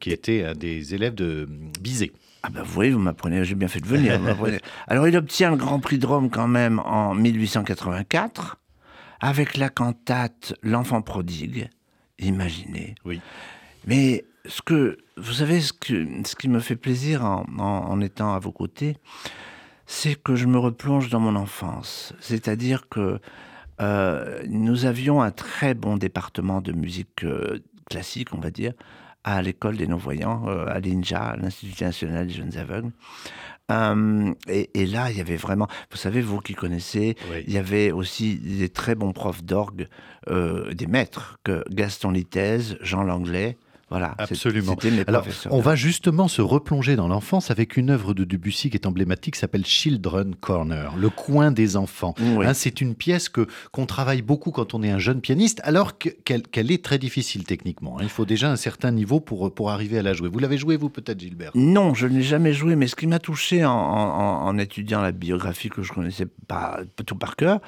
Qui 0.00 0.10
était 0.10 0.44
un 0.44 0.54
des 0.54 0.94
élèves 0.94 1.14
de 1.14 1.48
Bizet. 1.80 2.12
Ah 2.42 2.50
ben 2.50 2.62
vous 2.62 2.72
voyez, 2.72 2.90
vous 2.92 2.98
m'apprenez, 2.98 3.42
j'ai 3.44 3.54
bien 3.54 3.68
fait 3.68 3.80
de 3.80 3.86
venir. 3.86 4.18
vous. 4.20 4.46
Alors 4.86 5.08
il 5.08 5.16
obtient 5.16 5.50
le 5.50 5.56
Grand 5.56 5.80
Prix 5.80 5.98
de 5.98 6.06
Rome 6.06 6.28
quand 6.30 6.48
même 6.48 6.78
en 6.80 7.14
1884 7.14 8.58
avec 9.20 9.56
la 9.56 9.68
cantate 9.70 10.54
L'enfant 10.62 11.00
prodigue. 11.02 11.70
Imaginez. 12.18 12.94
Oui. 13.04 13.20
Mais 13.86 14.24
ce 14.46 14.60
que 14.62 14.98
vous 15.16 15.32
savez, 15.34 15.60
ce, 15.60 15.72
que, 15.72 16.06
ce 16.26 16.36
qui 16.36 16.48
me 16.48 16.60
fait 16.60 16.76
plaisir 16.76 17.24
en, 17.24 17.46
en- 17.58 17.62
en 17.62 18.00
étant 18.00 18.34
à 18.34 18.38
vos 18.38 18.52
côtés, 18.52 18.96
c'est 19.86 20.14
que 20.20 20.34
je 20.36 20.46
me 20.46 20.58
replonge 20.58 21.08
dans 21.08 21.20
mon 21.20 21.36
enfance. 21.36 22.12
C'est-à-dire 22.20 22.88
que 22.88 23.18
euh, 23.80 24.42
nous 24.48 24.84
avions 24.84 25.22
un 25.22 25.30
très 25.30 25.74
bon 25.74 25.96
département 25.96 26.60
de 26.60 26.72
musique 26.72 27.24
euh, 27.24 27.58
classique, 27.90 28.28
on 28.32 28.38
va 28.40 28.50
dire, 28.50 28.72
à 29.24 29.40
l'école 29.42 29.76
des 29.76 29.86
non-voyants, 29.86 30.44
euh, 30.48 30.66
à 30.66 30.80
l'INJA, 30.80 31.36
l'Institut 31.40 31.82
national 31.84 32.26
des 32.26 32.34
jeunes 32.34 32.56
aveugles. 32.56 32.92
Euh, 33.70 34.32
et, 34.48 34.68
et 34.74 34.86
là, 34.86 35.10
il 35.10 35.16
y 35.16 35.20
avait 35.22 35.36
vraiment, 35.36 35.66
vous 35.90 35.96
savez, 35.96 36.20
vous 36.20 36.40
qui 36.40 36.54
connaissez, 36.54 37.16
Oui. 37.30 37.44
il 37.46 37.52
y 37.54 37.58
avait 37.58 37.90
aussi 37.92 38.36
des 38.36 38.68
très 38.68 38.94
bons 38.94 39.12
profs 39.12 39.42
d'orgue, 39.42 39.88
euh, 40.28 40.72
des 40.74 40.86
maîtres, 40.86 41.38
que 41.44 41.64
Gaston 41.70 42.10
Littèze, 42.10 42.76
Jean 42.82 43.02
Langlais, 43.04 43.56
voilà. 43.90 44.14
Absolument. 44.18 44.72
C'était 44.80 44.90
mes 44.90 45.04
Alors, 45.06 45.26
on 45.50 45.60
va 45.60 45.74
justement 45.76 46.26
se 46.28 46.42
replonger 46.42 46.96
dans 46.96 47.08
l'enfance 47.08 47.50
avec 47.50 47.76
une 47.76 47.90
œuvre 47.90 48.14
de 48.14 48.24
Debussy 48.24 48.70
qui 48.70 48.76
est 48.76 48.86
emblématique, 48.86 49.34
qui 49.34 49.40
s'appelle 49.40 49.64
Children 49.66 50.34
Corner, 50.34 50.94
le 50.96 51.10
coin 51.10 51.50
des 51.52 51.76
enfants. 51.76 52.14
Oui. 52.20 52.46
Hein, 52.46 52.54
c'est 52.54 52.80
une 52.80 52.94
pièce 52.94 53.28
que 53.28 53.46
qu'on 53.72 53.86
travaille 53.86 54.22
beaucoup 54.22 54.50
quand 54.50 54.74
on 54.74 54.82
est 54.82 54.90
un 54.90 54.98
jeune 54.98 55.20
pianiste, 55.20 55.60
alors 55.64 55.98
que- 55.98 56.08
qu'elle 56.08 56.70
est 56.70 56.84
très 56.84 56.98
difficile 56.98 57.44
techniquement. 57.44 57.98
hein. 57.98 58.02
Il 58.02 58.08
faut 58.08 58.24
déjà 58.24 58.50
un 58.50 58.56
certain 58.56 58.90
niveau 58.90 59.20
pour, 59.20 59.52
pour 59.54 59.70
arriver 59.70 59.98
à 59.98 60.02
la 60.02 60.12
jouer. 60.12 60.28
Vous 60.28 60.38
l'avez 60.38 60.58
joué, 60.58 60.76
vous, 60.76 60.90
peut-être, 60.90 61.20
Gilbert? 61.20 61.50
Non, 61.54 61.94
je 61.94 62.06
ne 62.06 62.14
l'ai 62.16 62.22
jamais 62.22 62.52
joué, 62.52 62.76
mais 62.76 62.86
ce 62.86 62.96
qui 62.96 63.06
m'a 63.06 63.18
touché 63.18 63.64
en, 63.64 63.70
en- 63.72 64.46
en 64.46 64.58
étudiant 64.58 65.02
la 65.02 65.12
biographie 65.12 65.68
que 65.68 65.82
je 65.82 65.92
connaissais 65.92 66.26
pas 66.48 66.80
tout 67.06 67.16
par 67.16 67.36
cœur, 67.36 67.60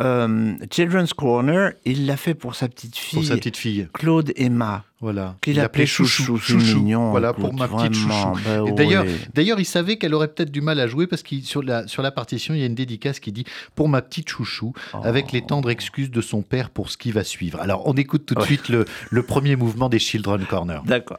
euh, 0.00 0.54
Children's 0.70 1.12
Corner, 1.14 1.72
il 1.84 2.06
l'a 2.06 2.16
fait 2.16 2.34
pour 2.34 2.54
sa 2.54 2.68
petite 2.68 2.96
fille, 2.96 3.18
Pour 3.18 3.26
sa 3.28 3.36
petite 3.36 3.56
fille. 3.56 3.88
Claude 3.92 4.32
Emma, 4.36 4.84
Voilà. 5.00 5.36
qu'il 5.40 5.54
Il 5.54 5.60
appelait 5.60 5.86
Chouchou. 5.86 6.38
C'est 6.38 6.54
mignon. 6.54 7.10
Voilà, 7.10 7.32
pour 7.32 7.54
ma 7.54 7.68
petite 7.68 7.94
chouchou. 7.94 8.32
bah 8.44 8.70
d'ailleurs, 8.72 9.04
d'ailleurs, 9.34 9.60
il 9.60 9.64
savait 9.64 9.96
qu'elle 9.96 10.12
aurait 10.14 10.28
peut-être 10.28 10.50
du 10.50 10.60
mal 10.60 10.80
à 10.80 10.88
jouer 10.88 11.06
parce 11.06 11.22
que 11.22 11.36
sur 11.40 11.62
la, 11.62 11.86
sur 11.86 12.02
la 12.02 12.10
partition, 12.10 12.52
il 12.54 12.60
y 12.60 12.62
a 12.64 12.66
une 12.66 12.74
dédicace 12.74 13.20
qui 13.20 13.30
dit 13.30 13.44
Pour 13.76 13.88
ma 13.88 14.02
petite 14.02 14.28
chouchou, 14.28 14.72
avec 15.04 15.30
les 15.32 15.42
tendres 15.42 15.70
excuses 15.70 16.10
de 16.10 16.20
son 16.20 16.42
père 16.42 16.70
pour 16.70 16.90
ce 16.90 16.96
qui 16.96 17.12
va 17.12 17.22
suivre. 17.22 17.60
Alors, 17.60 17.86
on 17.86 17.94
écoute 17.94 18.26
tout 18.26 18.34
de 18.34 18.40
Ouais. 18.40 18.46
suite 18.46 18.68
le, 18.68 18.84
le 19.10 19.22
premier 19.22 19.54
mouvement 19.56 19.88
des 19.88 19.98
Children 20.00 20.44
Corner. 20.46 20.82
D'accord. 20.84 21.18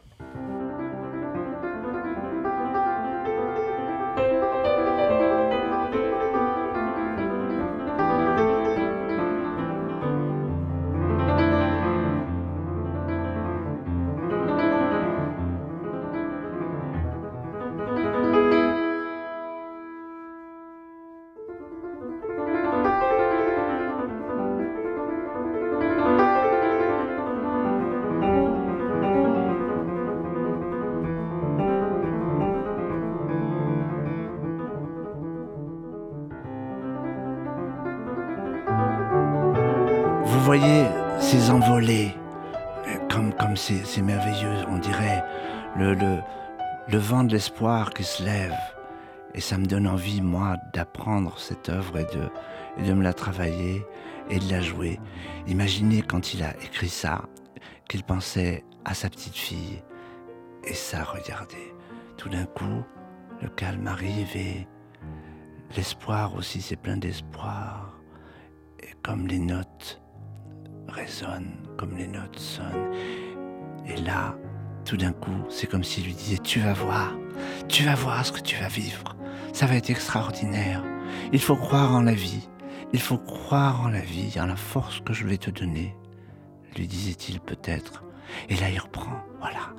Vous 40.29 40.41
voyez 40.41 40.85
ces 41.19 41.49
envolées, 41.49 42.13
comme 43.09 43.33
comme 43.33 43.57
c'est 43.57 44.01
merveilleux, 44.03 44.63
on 44.69 44.77
dirait 44.77 45.23
le, 45.75 45.95
le, 45.95 46.19
le 46.87 46.97
vent 46.99 47.23
de 47.23 47.33
l'espoir 47.33 47.89
qui 47.89 48.03
se 48.03 48.21
lève. 48.21 48.55
Et 49.33 49.41
ça 49.41 49.57
me 49.57 49.65
donne 49.65 49.87
envie, 49.87 50.21
moi, 50.21 50.57
d'apprendre 50.71 51.39
cette 51.39 51.69
œuvre 51.69 51.97
et 51.97 52.05
de, 52.15 52.29
et 52.77 52.87
de 52.87 52.93
me 52.93 53.01
la 53.01 53.13
travailler 53.13 53.83
et 54.29 54.37
de 54.37 54.51
la 54.51 54.61
jouer. 54.61 54.99
Imaginez 55.47 56.03
quand 56.03 56.35
il 56.35 56.43
a 56.43 56.55
écrit 56.63 56.89
ça, 56.89 57.23
qu'il 57.87 58.03
pensait 58.03 58.63
à 58.85 58.93
sa 58.93 59.09
petite 59.09 59.35
fille. 59.35 59.81
Et 60.63 60.75
ça, 60.75 61.05
regardez, 61.05 61.73
tout 62.17 62.29
d'un 62.29 62.45
coup, 62.45 62.83
le 63.41 63.49
calme 63.49 63.87
arrive 63.87 64.37
et 64.37 64.67
l'espoir 65.75 66.35
aussi, 66.35 66.61
c'est 66.61 66.75
plein 66.75 66.97
d'espoir. 66.97 67.99
Et 68.79 68.93
comme 69.01 69.25
les 69.25 69.39
notes 69.39 69.99
résonnent, 70.89 71.55
comme 71.77 71.95
les 71.97 72.07
notes 72.07 72.37
sonnent. 72.37 72.93
Et 73.87 73.95
là, 73.97 74.35
tout 74.85 74.97
d'un 74.97 75.13
coup, 75.13 75.45
c'est 75.49 75.67
comme 75.67 75.83
s'il 75.83 76.05
lui 76.05 76.13
disait, 76.13 76.37
tu 76.37 76.59
vas 76.59 76.73
voir, 76.73 77.13
tu 77.67 77.83
vas 77.83 77.95
voir 77.95 78.25
ce 78.25 78.31
que 78.31 78.41
tu 78.41 78.55
vas 78.57 78.67
vivre. 78.67 79.15
Ça 79.53 79.65
va 79.65 79.75
être 79.75 79.89
extraordinaire. 79.89 80.83
Il 81.33 81.39
faut 81.39 81.55
croire 81.55 81.93
en 81.93 82.01
la 82.01 82.13
vie. 82.13 82.47
Il 82.93 82.99
faut 82.99 83.17
croire 83.17 83.81
en 83.81 83.89
la 83.89 84.01
vie, 84.01 84.39
en 84.39 84.45
la 84.45 84.55
force 84.55 85.01
que 85.01 85.13
je 85.13 85.25
vais 85.25 85.37
te 85.37 85.51
donner, 85.51 85.95
lui 86.75 86.87
disait-il 86.87 87.39
peut-être. 87.39 88.03
Et 88.49 88.55
là, 88.55 88.69
il 88.69 88.79
reprend. 88.79 89.23
Voilà. 89.39 89.73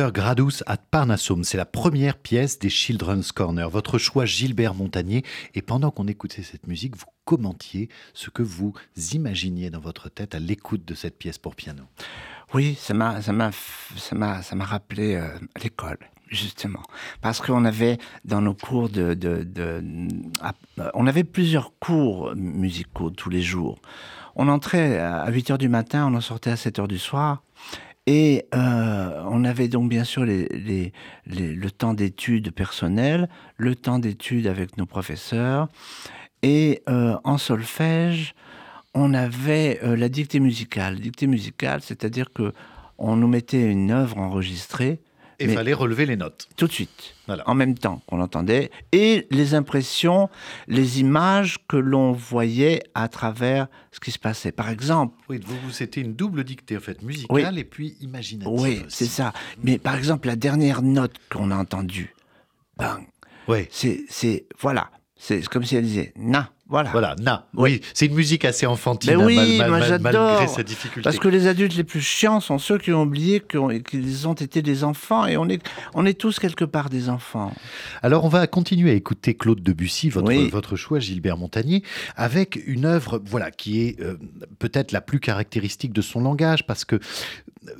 Gradus 0.00 0.62
at 0.66 0.78
Parnassum, 0.78 1.44
c'est 1.44 1.58
la 1.58 1.66
première 1.66 2.16
pièce 2.16 2.58
des 2.58 2.70
Children's 2.70 3.30
Corner. 3.30 3.68
Votre 3.68 3.98
choix, 3.98 4.24
Gilbert 4.24 4.74
Montagnier. 4.74 5.22
Et 5.54 5.60
pendant 5.60 5.90
qu'on 5.90 6.08
écoutait 6.08 6.42
cette 6.42 6.66
musique, 6.66 6.96
vous 6.96 7.06
commentiez 7.26 7.90
ce 8.14 8.30
que 8.30 8.42
vous 8.42 8.72
imaginiez 9.12 9.68
dans 9.68 9.80
votre 9.80 10.08
tête 10.08 10.34
à 10.34 10.38
l'écoute 10.38 10.86
de 10.86 10.94
cette 10.94 11.18
pièce 11.18 11.36
pour 11.36 11.54
piano. 11.54 11.82
Oui, 12.54 12.74
ça 12.80 12.94
m'a, 12.94 13.20
m'a, 13.32 13.50
ça 13.52 14.14
m'a 14.54 14.64
rappelé 14.64 15.14
euh, 15.14 15.28
l'école 15.62 15.98
justement. 16.28 16.82
Parce 17.20 17.42
qu'on 17.42 17.66
avait 17.66 17.98
dans 18.24 18.40
nos 18.40 18.54
cours 18.54 18.88
de, 18.88 19.12
de, 19.12 19.42
de, 19.42 19.84
On 20.94 21.06
avait 21.06 21.24
plusieurs 21.24 21.78
cours 21.78 22.34
musicaux 22.34 23.10
tous 23.10 23.28
les 23.28 23.42
jours. 23.42 23.78
On 24.34 24.48
entrait 24.48 24.98
à 24.98 25.30
8 25.30 25.50
h 25.50 25.58
du 25.58 25.68
matin, 25.68 26.08
on 26.10 26.16
en 26.16 26.22
sortait 26.22 26.50
à 26.50 26.56
7 26.56 26.78
h 26.78 26.88
du 26.88 26.98
soir. 26.98 27.42
Et 28.06 28.46
euh, 28.54 29.22
on 29.30 29.44
avait 29.44 29.68
donc 29.68 29.88
bien 29.88 30.02
sûr 30.04 30.24
le 30.26 31.68
temps 31.68 31.94
d'études 31.94 32.50
personnelles, 32.50 33.28
le 33.56 33.76
temps 33.76 34.00
d'études 34.00 34.48
avec 34.48 34.76
nos 34.76 34.86
professeurs, 34.86 35.68
et 36.42 36.82
euh, 36.88 37.16
en 37.22 37.38
solfège, 37.38 38.34
on 38.94 39.14
avait 39.14 39.78
euh, 39.84 39.96
la 39.96 40.08
dictée 40.08 40.40
musicale. 40.40 40.98
Dictée 40.98 41.28
musicale, 41.28 41.80
c'est-à-dire 41.82 42.32
que 42.32 42.52
on 42.98 43.16
nous 43.16 43.28
mettait 43.28 43.62
une 43.62 43.90
œuvre 43.90 44.18
enregistrée 44.18 45.00
et 45.42 45.50
il 45.50 45.54
fallait 45.54 45.72
relever 45.72 46.06
les 46.06 46.16
notes. 46.16 46.48
Tout 46.56 46.66
de 46.66 46.72
suite, 46.72 47.14
voilà. 47.26 47.48
en 47.48 47.54
même 47.54 47.76
temps 47.76 48.02
qu'on 48.06 48.16
l'entendait, 48.16 48.70
et 48.92 49.26
les 49.30 49.54
impressions, 49.54 50.28
les 50.68 51.00
images 51.00 51.58
que 51.68 51.76
l'on 51.76 52.12
voyait 52.12 52.82
à 52.94 53.08
travers 53.08 53.68
ce 53.90 54.00
qui 54.00 54.10
se 54.10 54.18
passait. 54.18 54.52
Par 54.52 54.68
exemple... 54.68 55.16
Oui, 55.28 55.40
vous, 55.44 55.70
c'était 55.70 56.00
une 56.00 56.14
double 56.14 56.44
dictée, 56.44 56.76
en 56.76 56.80
fait, 56.80 57.02
musicale 57.02 57.58
et 57.58 57.64
puis 57.64 57.96
imaginative. 58.00 58.52
Oui, 58.60 58.82
c'est 58.88 59.06
ça. 59.06 59.32
Mais 59.62 59.78
par 59.78 59.96
exemple, 59.96 60.28
la 60.28 60.36
dernière 60.36 60.82
note 60.82 61.14
qu'on 61.30 61.50
a 61.50 61.56
entendue, 61.56 62.14
bang, 62.76 63.06
oui. 63.48 63.68
c'est... 63.70 64.46
Voilà, 64.58 64.90
c'est 65.16 65.46
comme 65.48 65.64
si 65.64 65.76
elle 65.76 65.84
disait 65.84 66.12
«na». 66.16 66.50
Voilà. 66.72 66.90
Voilà, 66.90 67.14
na. 67.20 67.46
Oui, 67.54 67.82
c'est 67.92 68.06
une 68.06 68.14
musique 68.14 68.44
assez 68.46 68.64
enfantine, 68.66 69.10
Mais 69.16 69.24
oui, 69.24 69.58
mal, 69.58 69.68
moi, 69.70 69.78
mal, 69.80 70.00
malgré 70.00 70.12
j'adore. 70.12 70.48
sa 70.48 70.62
difficulté. 70.62 71.02
Parce 71.02 71.18
que 71.18 71.28
les 71.28 71.46
adultes 71.46 71.76
les 71.76 71.84
plus 71.84 72.00
chiants 72.00 72.40
sont 72.40 72.58
ceux 72.58 72.78
qui 72.78 72.92
ont 72.92 73.02
oublié 73.02 73.40
qu'ils 73.40 74.26
ont 74.26 74.32
été 74.32 74.62
des 74.62 74.82
enfants 74.82 75.26
et 75.26 75.36
on 75.36 75.48
est, 75.50 75.62
on 75.92 76.06
est 76.06 76.18
tous 76.18 76.38
quelque 76.38 76.64
part 76.64 76.88
des 76.88 77.10
enfants. 77.10 77.52
Alors 78.02 78.24
on 78.24 78.28
va 78.28 78.46
continuer 78.46 78.90
à 78.90 78.94
écouter 78.94 79.34
Claude 79.34 79.62
Debussy, 79.62 80.08
votre, 80.08 80.28
Oui. 80.28 80.48
votre 80.50 80.74
choix, 80.76 80.98
Gilbert 80.98 81.36
Montagnier, 81.36 81.82
avec 82.16 82.58
une 82.66 82.86
œuvre 82.86 83.20
voilà, 83.26 83.50
qui 83.50 83.82
est 83.82 84.00
euh, 84.00 84.16
peut-être 84.58 84.92
la 84.92 85.02
plus 85.02 85.20
caractéristique 85.20 85.92
de 85.92 86.00
son 86.00 86.20
langage, 86.22 86.66
parce 86.66 86.86
que 86.86 86.98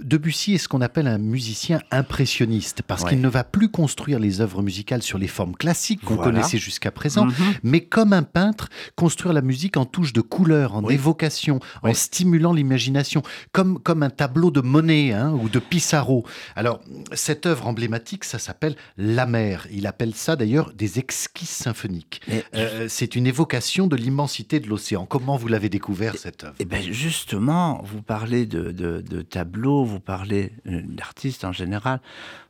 Debussy 0.01 0.55
est 0.55 0.59
ce 0.59 0.69
qu'on 0.69 0.81
appelle 0.81 1.09
un 1.09 1.19
musicien 1.19 1.81
impressionniste, 1.91 2.83
parce 2.83 3.03
Ouais. 3.03 3.11
qu'il 3.11 3.21
ne 3.21 3.29
va 3.29 3.43
plus 3.43 3.69
construire 3.69 4.21
les 4.21 4.41
œuvres 4.41 4.63
musicales 4.63 5.03
sur 5.03 5.19
les 5.19 5.27
formes 5.27 5.57
classiques 5.57 6.03
qu'on 6.03 6.15
Voilà. 6.15 6.31
connaissait 6.33 6.59
jusqu'à 6.59 6.93
présent, 6.93 7.25
Mhm. 7.27 7.35
mais 7.65 7.81
comme 7.81 8.13
un 8.13 8.23
peintre, 8.23 8.69
construire 8.97 9.33
la 9.33 9.43
musique 9.43 9.77
en 9.77 9.85
touche 9.85 10.13
de 10.13 10.21
couleur, 10.21 10.75
en 10.77 10.85
Oui. 10.85 10.95
évocation, 10.95 11.61
en 11.83 11.93
stimulant 11.95 12.53
l'imagination, 12.53 13.23
comme, 13.53 13.79
comme 13.79 14.03
un 14.03 14.11
tableau 14.11 14.51
de 14.51 14.61
Monet 14.61 15.13
hein, 15.13 15.33
ou 15.33 15.49
de 15.49 15.59
Pissarro. 15.59 16.25
Alors, 16.57 16.81
cette 17.13 17.47
œuvre 17.47 17.67
emblématique, 17.67 18.25
ça 18.25 18.39
s'appelle 18.39 18.77
La 18.97 19.27
mer. 19.27 19.67
Il 19.71 19.87
appelle 19.87 20.15
ça 20.15 20.37
d'ailleurs 20.37 20.73
des 20.75 20.99
exquises 20.99 21.49
symphoniques. 21.49 22.21
Mais- 22.29 22.45
Euh, 22.55 22.87
c'est 22.89 23.17
une 23.17 23.27
évocation 23.27 23.87
de 23.87 23.97
l'immensité 23.97 24.61
de 24.61 24.69
l'océan. 24.69 25.07
Comment 25.07 25.37
vous 25.37 25.49
l'avez 25.49 25.69
découvert, 25.69 26.17
cette 26.17 26.45
œuvre 26.45 26.55
Eh 26.59 26.65
bien, 26.65 26.81
justement, 26.81 27.81
vous 27.85 28.03
parlez 28.03 28.47
de, 28.47 28.71
de, 28.73 29.01
de 29.01 29.23
tableaux, 29.23 29.85
vous 29.85 30.01
parlez 30.01 30.53
euh, 30.67 30.83
d'artistes 30.85 31.45
en 31.45 31.53
général. 31.53 32.01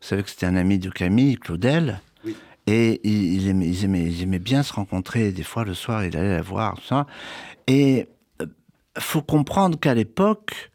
Vous 0.00 0.08
savez 0.08 0.22
que 0.22 0.30
c'était 0.30 0.46
un 0.46 0.56
ami 0.56 0.78
de 0.78 0.90
Camille, 0.90 1.36
Claudel. 1.36 2.00
Et 2.66 3.00
ils, 3.08 3.48
aimaient, 3.48 3.66
ils 3.68 4.22
aimaient 4.22 4.38
bien 4.38 4.62
se 4.62 4.72
rencontrer. 4.72 5.32
Des 5.32 5.42
fois, 5.42 5.64
le 5.64 5.74
soir, 5.74 6.04
il 6.04 6.16
allait 6.16 6.36
la 6.36 6.42
voir, 6.42 6.76
tout 6.76 6.84
ça. 6.86 7.06
Et 7.66 8.06
il 8.40 8.46
faut 9.02 9.22
comprendre 9.22 9.78
qu'à 9.80 9.94
l'époque, 9.94 10.70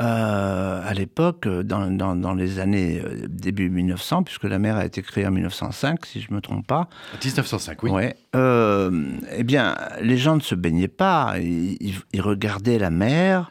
euh, 0.00 0.80
à 0.82 0.94
l'époque, 0.94 1.46
euh, 1.46 1.62
dans, 1.62 1.90
dans, 1.90 2.16
dans 2.16 2.34
les 2.34 2.58
années 2.58 3.00
euh, 3.04 3.26
début 3.28 3.68
1900, 3.70 4.22
puisque 4.22 4.44
la 4.44 4.58
mer 4.58 4.76
a 4.76 4.84
été 4.86 5.02
créée 5.02 5.26
en 5.26 5.30
1905, 5.30 6.06
si 6.06 6.20
je 6.20 6.30
ne 6.30 6.36
me 6.36 6.40
trompe 6.40 6.66
pas, 6.66 6.88
1905, 7.22 7.82
oui. 7.82 7.90
Ouais. 7.90 8.16
Euh, 8.34 9.04
eh 9.36 9.44
bien, 9.44 9.76
les 10.00 10.16
gens 10.16 10.36
ne 10.36 10.40
se 10.40 10.54
baignaient 10.54 10.88
pas. 10.88 11.34
Ils, 11.38 11.76
ils- 11.80 12.00
ils 12.12 12.20
regardaient 12.22 12.78
la 12.78 12.90
mer 12.90 13.50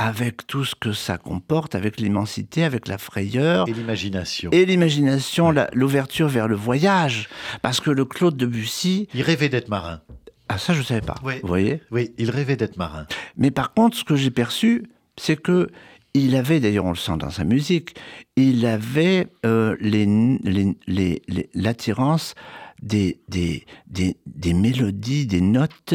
avec 0.00 0.46
tout 0.46 0.64
ce 0.64 0.74
que 0.74 0.92
ça 0.92 1.18
comporte, 1.18 1.74
avec 1.74 2.00
l'immensité, 2.00 2.64
avec 2.64 2.88
la 2.88 2.96
frayeur. 2.96 3.68
Et 3.68 3.72
l'imagination. 3.74 4.50
Et 4.50 4.64
l'imagination, 4.64 5.52
l'ouverture 5.74 6.28
vers 6.28 6.48
le 6.48 6.56
voyage. 6.56 7.28
Parce 7.60 7.80
que 7.80 7.90
le 7.90 8.06
Claude 8.06 8.36
Debussy, 8.36 9.08
Il 9.12 9.20
rêvait 9.22 9.50
d'être 9.50 9.68
marin. 9.68 10.00
ah 10.48 10.56
ça 10.56 10.72
je 10.72 10.78
ne 10.78 10.84
savais 10.84 11.02
pas, 11.02 11.16
Ouais. 11.22 11.40
vous 11.42 11.48
voyez 11.48 11.82
Oui, 11.90 12.12
il 12.16 12.30
rêvait 12.30 12.56
d'être 12.56 12.78
marin. 12.78 13.06
Mais 13.36 13.50
par 13.50 13.74
contre, 13.74 13.94
ce 13.96 14.04
que 14.04 14.16
j'ai 14.16 14.30
perçu, 14.30 14.84
c'est 15.18 15.36
que 15.36 15.68
il 16.14 16.34
avait, 16.34 16.60
d'ailleurs 16.60 16.86
on 16.86 16.90
le 16.90 16.96
sent 16.96 17.18
dans 17.18 17.30
sa 17.30 17.44
musique, 17.44 17.94
il 18.36 18.64
avait 18.66 19.28
euh, 19.44 19.76
les- 19.80 20.06
les- 20.42 20.76
les- 20.86 21.22
les- 21.28 21.50
l'attirance 21.54 22.34
des, 22.82 23.20
des, 23.28 23.66
des, 23.86 24.16
des 24.26 24.54
mélodies, 24.54 25.26
des 25.26 25.42
notes 25.42 25.94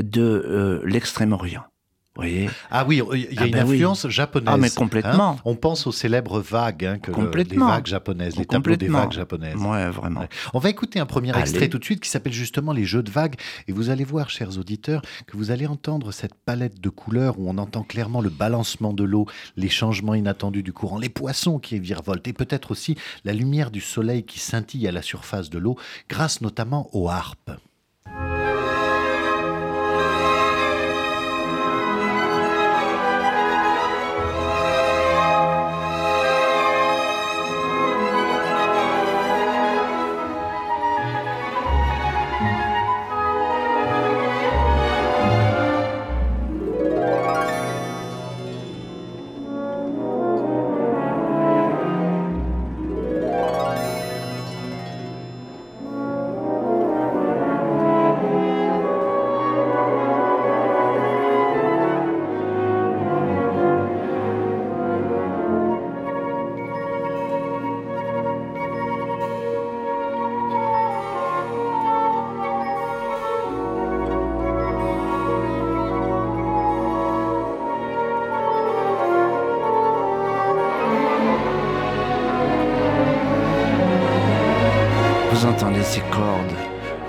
de 0.00 0.22
euh, 0.22 0.80
l'extrême-orient. 0.86 1.64
Voyez 2.14 2.50
Ah 2.70 2.84
oui, 2.86 3.00
il 3.14 3.20
y 3.32 3.38
a 3.38 3.42
Ah 3.42 3.46
une 3.46 3.52
ben 3.52 3.64
oui. 3.66 3.74
influence 3.76 4.06
japonaise. 4.08 4.50
Ah, 4.52 4.58
mais 4.58 4.68
complètement. 4.68 5.30
hein. 5.30 5.36
On 5.46 5.54
pense 5.56 5.86
aux 5.86 5.92
célèbres 5.92 6.40
vagues, 6.40 6.84
hein, 6.84 6.98
que 6.98 7.10
le- 7.10 7.30
les 7.42 7.56
vagues 7.56 7.86
japonaises, 7.86 8.36
les 8.36 8.44
tableaux 8.44 8.76
des 8.76 8.88
vagues 8.88 9.12
japonaises. 9.12 9.56
Ouais, 9.56 9.88
vraiment. 9.88 10.20
Ouais. 10.20 10.28
On 10.52 10.58
va 10.58 10.68
écouter 10.68 11.00
un 11.00 11.06
premier 11.06 11.30
Allez. 11.30 11.40
extrait 11.40 11.68
tout 11.70 11.78
de 11.78 11.84
suite 11.84 12.00
qui 12.00 12.10
s'appelle 12.10 12.34
justement 12.34 12.72
Les 12.74 12.84
Jeux 12.84 13.02
de 13.02 13.10
vagues. 13.10 13.36
Et 13.66 13.72
vous 13.72 13.88
allez 13.88 14.04
voir, 14.04 14.28
chers 14.28 14.58
auditeurs, 14.58 15.00
que 15.26 15.38
vous 15.38 15.50
allez 15.50 15.66
entendre 15.66 16.12
cette 16.12 16.34
palette 16.34 16.80
de 16.82 16.90
couleurs 16.90 17.38
où 17.38 17.48
on 17.48 17.56
entend 17.56 17.82
clairement 17.82 18.20
le 18.20 18.28
balancement 18.30 18.92
de 18.92 19.04
l'eau, 19.04 19.26
les 19.56 19.70
changements 19.70 20.14
inattendus 20.14 20.62
du 20.62 20.74
courant, 20.74 20.98
les 20.98 21.08
poissons 21.08 21.58
qui 21.58 21.78
virevoltent 21.78 22.28
et 22.28 22.34
peut-être 22.34 22.72
aussi 22.72 22.94
la 23.24 23.32
lumière 23.32 23.70
du 23.70 23.80
soleil 23.80 24.24
qui 24.24 24.38
scintille 24.38 24.86
à 24.86 24.92
la 24.92 25.00
surface 25.00 25.48
de 25.48 25.58
l'eau, 25.58 25.76
grâce 26.10 26.42
notamment 26.42 26.90
aux 26.92 27.08
harpes. 27.08 27.52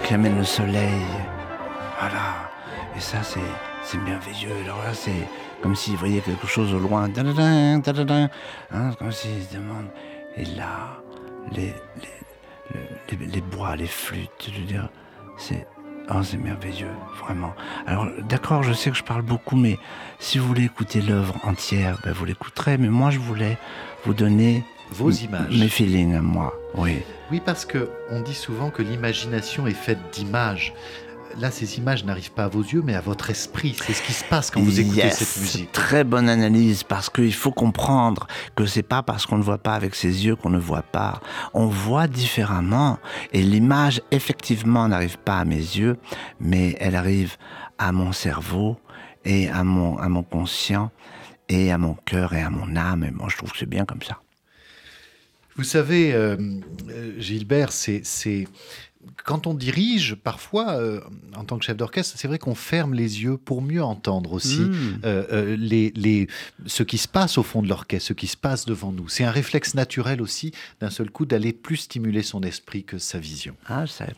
Qui 0.05 0.13
amène 0.13 0.37
le 0.37 0.43
soleil. 0.43 1.05
Voilà. 1.99 2.49
Et 2.95 2.99
ça, 2.99 3.17
c'est, 3.21 3.97
merveilleux. 3.97 4.51
Alors 4.63 4.77
là, 4.83 4.93
c'est 4.93 5.27
comme 5.61 5.75
s'il 5.75 5.97
voyait 5.97 6.21
quelque 6.21 6.47
chose 6.47 6.73
au 6.73 6.79
loin. 6.79 7.09
Hein, 8.71 8.91
comme 8.97 9.11
s'il 9.11 9.43
se 9.43 9.53
demande. 9.55 9.87
Et 10.37 10.45
là, 10.45 11.01
les, 11.51 11.73
les, 12.01 13.17
les, 13.17 13.25
les 13.25 13.41
bois, 13.41 13.75
les 13.75 13.87
flûtes, 13.87 14.49
je 14.53 14.59
veux 14.59 14.67
dire, 14.67 14.89
c'est 15.37 15.67
Oh, 16.09 16.21
c'est 16.21 16.37
merveilleux, 16.37 16.91
vraiment. 17.21 17.53
Alors, 17.87 18.07
d'accord, 18.27 18.61
je 18.61 18.73
sais 18.73 18.91
que 18.91 18.97
je 18.97 19.03
parle 19.03 19.21
beaucoup, 19.21 19.55
mais 19.55 19.79
si 20.19 20.37
vous 20.37 20.45
voulez 20.45 20.65
écouter 20.65 20.99
l'œuvre 20.99 21.33
entière, 21.43 21.97
ben, 22.03 22.11
vous 22.11 22.25
l'écouterez. 22.25 22.77
Mais 22.77 22.89
moi, 22.89 23.09
je 23.09 23.19
voulais 23.19 23.57
vous 24.05 24.13
donner 24.13 24.65
vos 24.93 25.11
images, 25.11 25.57
mes 25.57 25.67
feelings 25.67 26.15
à 26.15 26.21
moi. 26.21 26.53
Oui. 26.75 26.99
Oui, 27.31 27.41
parce 27.43 27.65
que 27.65 27.89
on 28.09 28.21
dit 28.21 28.33
souvent 28.33 28.69
que 28.69 28.81
l'imagination 28.81 29.67
est 29.67 29.73
faite 29.73 29.99
d'images 30.13 30.73
là, 31.39 31.51
ces 31.51 31.77
images 31.77 32.03
n'arrivent 32.05 32.31
pas 32.31 32.45
à 32.45 32.47
vos 32.47 32.61
yeux, 32.61 32.81
mais 32.83 32.95
à 32.95 33.01
votre 33.01 33.29
esprit. 33.29 33.75
C'est 33.81 33.93
ce 33.93 34.01
qui 34.03 34.13
se 34.13 34.23
passe 34.23 34.51
quand 34.51 34.61
vous 34.61 34.79
écoutez 34.79 35.09
cette 35.09 35.41
musique. 35.41 35.71
Très 35.71 36.03
bonne 36.03 36.29
analyse, 36.29 36.83
parce 36.83 37.09
qu'il 37.09 37.33
faut 37.33 37.51
comprendre 37.51 38.27
que 38.55 38.65
c'est 38.65 38.83
pas 38.83 39.03
parce 39.03 39.25
qu'on 39.25 39.37
ne 39.37 39.43
voit 39.43 39.57
pas 39.57 39.73
avec 39.73 39.95
ses 39.95 40.25
yeux 40.25 40.35
qu'on 40.35 40.49
ne 40.49 40.59
voit 40.59 40.83
pas. 40.83 41.21
On 41.53 41.67
voit 41.67 42.07
différemment, 42.07 42.99
et 43.31 43.41
l'image 43.41 44.01
effectivement 44.11 44.87
n'arrive 44.87 45.17
pas 45.17 45.39
à 45.39 45.45
mes 45.45 45.55
yeux, 45.55 45.97
mais 46.39 46.75
elle 46.79 46.95
arrive 46.95 47.37
à 47.77 47.91
mon 47.91 48.11
cerveau 48.11 48.77
et 49.25 49.49
à 49.49 49.63
mon, 49.63 49.97
à 49.97 50.09
mon 50.09 50.23
conscient 50.23 50.91
et 51.49 51.71
à 51.71 51.77
mon 51.77 51.95
cœur 52.05 52.33
et 52.33 52.41
à 52.41 52.49
mon 52.49 52.75
âme. 52.75 53.03
Et 53.03 53.11
moi, 53.11 53.27
je 53.29 53.37
trouve 53.37 53.51
que 53.51 53.57
c'est 53.57 53.69
bien 53.69 53.85
comme 53.85 54.01
ça. 54.01 54.19
Vous 55.55 55.63
savez, 55.63 56.13
euh, 56.13 56.35
euh, 56.89 57.19
Gilbert, 57.19 57.71
c'est 57.71 58.03
quand 59.23 59.47
on 59.47 59.53
dirige, 59.53 60.15
parfois, 60.15 60.73
euh, 60.73 60.99
en 61.35 61.43
tant 61.45 61.57
que 61.57 61.65
chef 61.65 61.77
d'orchestre, 61.77 62.15
c'est 62.17 62.27
vrai 62.27 62.39
qu'on 62.39 62.55
ferme 62.55 62.93
les 62.93 63.23
yeux 63.23 63.37
pour 63.37 63.61
mieux 63.61 63.83
entendre 63.83 64.33
aussi 64.33 64.61
hmm. 64.61 65.01
euh, 65.05 65.25
euh, 65.31 65.55
les, 65.57 66.27
ce 66.65 66.83
qui 66.83 66.97
se 66.97 67.07
passe 67.07 67.37
au 67.37 67.43
fond 67.43 67.61
de 67.61 67.69
l'orchestre, 67.69 68.07
ce 68.07 68.13
qui 68.13 68.27
se 68.27 68.37
passe 68.37 68.65
devant 68.65 68.91
nous. 68.91 69.09
C'est 69.09 69.23
un 69.23 69.31
réflexe 69.31 69.75
naturel 69.75 70.21
aussi, 70.21 70.51
d'un 70.79 70.89
seul 70.89 71.09
coup, 71.09 71.25
d'aller 71.25 71.53
plus 71.53 71.77
stimuler 71.77 72.23
son 72.23 72.43
esprit 72.43 72.83
que 72.83 72.97
sa 72.97 73.19
vision. 73.19 73.55
Ah, 73.67 73.85
je 73.85 73.91
savais 73.91 74.13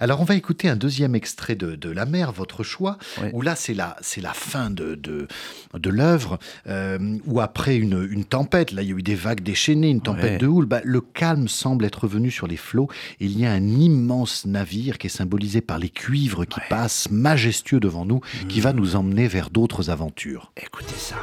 alors 0.00 0.20
on 0.20 0.24
va 0.24 0.34
écouter 0.34 0.68
un 0.68 0.76
deuxième 0.76 1.14
extrait 1.14 1.54
de, 1.54 1.90
La 1.90 2.06
mer, 2.06 2.32
votre 2.32 2.62
choix, 2.62 2.98
où 3.32 3.42
là 3.42 3.56
c'est 3.56 3.74
la, 3.74 3.96
c'est 4.00 4.20
la 4.20 4.32
fin 4.32 4.70
de, 4.70 4.94
de, 4.94 5.26
de 5.74 5.90
l'œuvre, 5.90 6.38
euh, 6.68 7.18
où 7.26 7.40
après 7.40 7.76
une, 7.76 8.24
tempête, 8.24 8.72
là 8.72 8.82
il 8.82 8.88
y 8.88 8.92
a 8.92 8.96
eu 8.96 9.02
des 9.02 9.14
vagues 9.14 9.42
déchaînées, 9.42 9.90
une 9.90 10.00
tempête 10.00 10.40
de 10.40 10.46
houle, 10.46 10.66
bah, 10.66 10.80
le 10.84 11.00
calme 11.00 11.48
semble 11.48 11.84
être 11.84 12.04
revenu 12.04 12.30
sur 12.30 12.46
les 12.46 12.56
flots. 12.56 12.88
Il 13.20 13.38
y 13.38 13.46
a 13.46 13.52
un 13.52 13.68
immense 13.68 14.46
navire 14.46 14.98
qui 14.98 15.08
est 15.08 15.10
symbolisé 15.10 15.60
par 15.60 15.78
les 15.78 15.90
cuivres 15.90 16.44
qui 16.44 16.60
passent 16.68 17.10
majestueux 17.10 17.80
devant 17.80 18.04
nous, 18.04 18.20
qui 18.48 18.60
va 18.60 18.72
nous 18.72 18.96
emmener 18.96 19.28
vers 19.28 19.50
d'autres 19.50 19.90
aventures. 19.90 20.52
Écoutez 20.56 20.94
ça. 20.96 21.16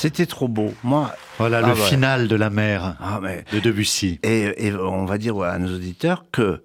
C'était 0.00 0.24
trop 0.24 0.48
beau. 0.48 0.72
Moi. 0.82 1.12
Voilà 1.36 1.60
ah 1.62 1.68
le 1.68 1.74
final 1.74 2.26
de 2.26 2.34
la 2.34 2.48
mer 2.48 2.96
ah, 3.00 3.20
de 3.52 3.60
Debussy. 3.60 4.18
et, 4.22 4.72
on 4.72 5.04
va 5.04 5.18
dire 5.18 5.38
à 5.42 5.58
nos 5.58 5.74
auditeurs 5.74 6.24
que 6.32 6.62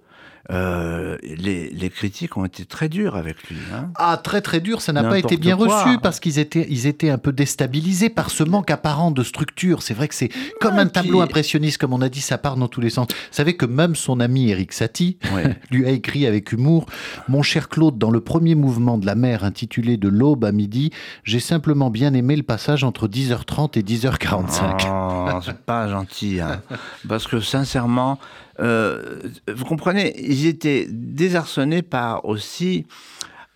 euh, 0.50 1.16
les, 1.22 1.90
critiques 1.90 2.36
ont 2.36 2.44
été 2.44 2.64
très 2.64 2.88
dures 2.88 3.16
avec 3.16 3.48
lui. 3.48 3.56
Hein. 3.74 3.90
Ah, 3.96 4.20
très 4.22 4.40
très 4.40 4.60
dur, 4.60 4.80
ça 4.80 4.92
n'a 4.92 5.02
pas 5.02 5.18
été 5.18 5.36
bien 5.36 5.56
reçu 5.56 5.98
parce 6.02 6.20
qu'ils 6.20 6.38
étaient, 6.38 6.66
ils 6.68 6.86
étaient 6.86 7.10
un 7.10 7.18
peu 7.18 7.32
déstabilisés 7.32 8.10
par 8.10 8.30
ce 8.30 8.44
manque 8.44 8.70
apparent 8.70 9.10
de 9.10 9.22
structure. 9.22 9.82
C'est 9.82 9.94
vrai 9.94 10.08
que 10.08 10.14
c'est 10.14 10.30
comme 10.60 10.78
un 10.78 10.86
tableau 10.86 11.20
impressionniste, 11.20 11.78
comme 11.78 11.92
on 11.92 12.00
a 12.00 12.08
dit, 12.08 12.20
ça 12.20 12.38
part 12.38 12.56
dans 12.56 12.68
tous 12.68 12.80
les 12.80 12.90
sens. 12.90 13.08
Vous 13.08 13.16
savez 13.30 13.56
que 13.56 13.66
même 13.66 13.94
son 13.94 14.20
ami 14.20 14.50
Eric 14.50 14.72
Satie 14.72 15.18
lui 15.70 15.86
a 15.86 15.90
écrit 15.90 16.26
avec 16.26 16.52
humour 16.52 16.86
Mon 17.28 17.42
cher 17.42 17.68
Claude, 17.68 17.98
dans 17.98 18.10
le 18.10 18.20
premier 18.20 18.54
mouvement 18.54 18.98
de 18.98 19.06
la 19.06 19.14
mer 19.14 19.44
intitulé 19.44 19.96
De 19.96 20.08
l'aube 20.08 20.44
à 20.44 20.52
midi, 20.52 20.90
j'ai 21.24 21.40
simplement 21.40 21.90
bien 21.90 22.14
aimé 22.14 22.36
le 22.36 22.42
passage 22.42 22.84
entre 22.84 23.08
10h30 23.08 23.78
et 23.78 23.82
10h45. 23.82 24.86
Oh, 24.88 25.40
c'est 25.44 25.58
pas 25.58 25.88
gentil, 25.88 26.40
hein. 26.40 26.60
parce 27.08 27.26
que 27.26 27.40
sincèrement, 27.40 28.18
euh, 28.60 29.20
vous 29.52 29.64
comprenez, 29.64 30.14
ils 30.20 30.46
étaient 30.46 30.86
désarçonnés 30.88 31.82
par 31.82 32.24
aussi 32.24 32.86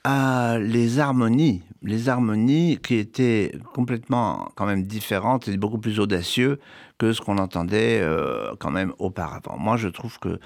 euh, 0.07 0.59
les 0.59 0.99
harmonies, 0.99 1.63
les 1.83 2.09
harmonies 2.09 2.79
qui 2.83 2.97
étaient 2.97 3.53
complètement 3.75 4.51
quand 4.55 4.67
même 4.67 4.83
différentes 4.85 5.49
et 5.49 5.57
beaucoup 5.57 5.79
plus 5.79 6.01
audacieux 6.01 6.59
que 6.99 7.13
ce 7.13 7.21
qu'on 7.21 7.39
entendait 7.39 8.01
euh, 8.01 8.55
quand 8.59 8.71
même 8.71 8.93
auparavant. 8.99 9.57
Moi, 9.59 9.77
je 9.77 9.89
trouve 9.89 10.19
que 10.19 10.39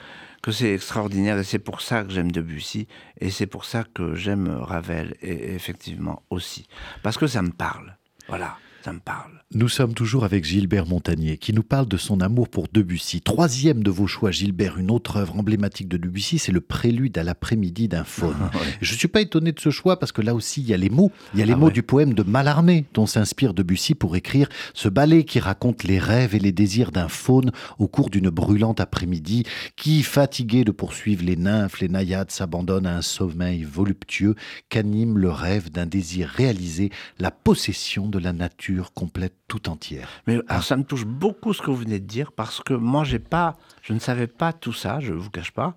que 0.42 0.52
c'est 0.52 0.74
extraordinaire 0.74 1.38
et 1.38 1.44
c'est 1.44 1.58
pour 1.58 1.80
ça 1.80 2.04
que 2.04 2.12
j'aime 2.12 2.30
Debussy 2.30 2.86
et 3.18 3.30
c'est 3.30 3.46
pour 3.46 3.64
ça 3.64 3.82
que 3.82 4.14
j'aime 4.14 4.48
Ravel 4.48 5.14
et 5.22 5.54
effectivement 5.54 6.22
aussi 6.28 6.66
parce 7.02 7.16
que 7.16 7.26
ça 7.26 7.40
me 7.40 7.50
parle. 7.50 7.96
Voilà. 8.28 8.58
ça 8.82 8.92
me 8.92 9.00
parle. 9.00 9.42
Nous 9.52 9.68
sommes 9.68 9.94
toujours 9.94 10.24
avec 10.24 10.44
Gilbert 10.44 10.86
Montagnier 10.86 11.36
qui 11.38 11.52
nous 11.52 11.62
parle 11.62 11.86
de 11.86 11.96
son 11.96 12.20
amour 12.20 12.48
pour 12.48 12.66
Debussy. 12.72 13.20
Troisième 13.20 13.84
de 13.84 13.90
vos 13.90 14.08
choix, 14.08 14.32
Gilbert, 14.32 14.78
une 14.78 14.90
autre 14.90 15.18
œuvre 15.18 15.38
emblématique 15.38 15.86
de 15.86 15.96
Debussy, 15.96 16.38
c'est 16.38 16.50
le 16.50 16.60
prélude 16.60 17.16
à 17.18 17.22
l'après-midi 17.22 17.86
d'un 17.86 18.02
faune. 18.02 18.34
Je 18.80 18.92
ne 18.94 18.98
suis 18.98 19.06
pas 19.06 19.20
étonné 19.20 19.52
de 19.52 19.60
ce 19.60 19.70
choix 19.70 20.00
parce 20.00 20.10
que 20.10 20.22
là 20.22 20.34
aussi 20.34 20.60
il 20.62 20.68
y 20.68 20.74
a 20.74 20.76
les 20.76 20.90
mots. 20.90 21.12
Il 21.34 21.40
y 21.40 21.42
a 21.42 21.46
les 21.46 21.52
Ah 21.52 21.56
mots 21.56 21.66
ouais. 21.66 21.72
du 21.72 21.84
poème 21.84 22.14
de 22.14 22.24
Mallarmé 22.24 22.86
dont 22.94 23.06
s'inspire 23.06 23.54
Debussy 23.54 23.94
pour 23.94 24.16
écrire 24.16 24.48
ce 24.72 24.88
ballet 24.88 25.22
qui 25.22 25.38
raconte 25.38 25.84
les 25.84 26.00
rêves 26.00 26.34
et 26.34 26.40
les 26.40 26.52
désirs 26.52 26.90
d'un 26.90 27.08
faune 27.08 27.52
au 27.78 27.86
cours 27.86 28.10
d'une 28.10 28.30
brûlante 28.30 28.80
après-midi 28.80 29.44
qui, 29.76 30.02
fatigué 30.02 30.64
de 30.64 30.72
poursuivre 30.72 31.24
les 31.24 31.36
nymphes, 31.36 31.78
les 31.78 31.88
naïades, 31.88 32.32
s'abandonne 32.32 32.86
à 32.86 32.96
un 32.96 33.02
sommeil 33.02 33.62
voluptueux 33.62 34.34
qu'anime 34.68 35.16
le 35.16 35.30
rêve 35.30 35.70
d'un 35.70 35.86
désir 35.86 36.28
réalisé, 36.28 36.90
la 37.20 37.30
possession 37.30 38.08
de 38.08 38.18
la 38.18 38.32
nature 38.32 38.92
complète 38.94 39.34
tout 39.58 39.68
entière. 39.70 40.08
Mais 40.26 40.40
alors, 40.48 40.64
ça 40.64 40.76
me 40.76 40.82
touche 40.84 41.04
beaucoup 41.04 41.52
ce 41.52 41.62
que 41.62 41.70
vous 41.70 41.76
venez 41.76 42.00
de 42.00 42.06
dire 42.06 42.32
parce 42.32 42.60
que 42.60 42.74
moi, 42.74 43.04
j'ai 43.04 43.18
pas, 43.20 43.56
je 43.82 43.92
ne 43.92 43.98
savais 44.00 44.26
pas 44.26 44.52
tout 44.52 44.72
ça, 44.72 44.98
je 45.00 45.12
ne 45.12 45.18
vous 45.18 45.30
cache 45.30 45.52
pas, 45.52 45.76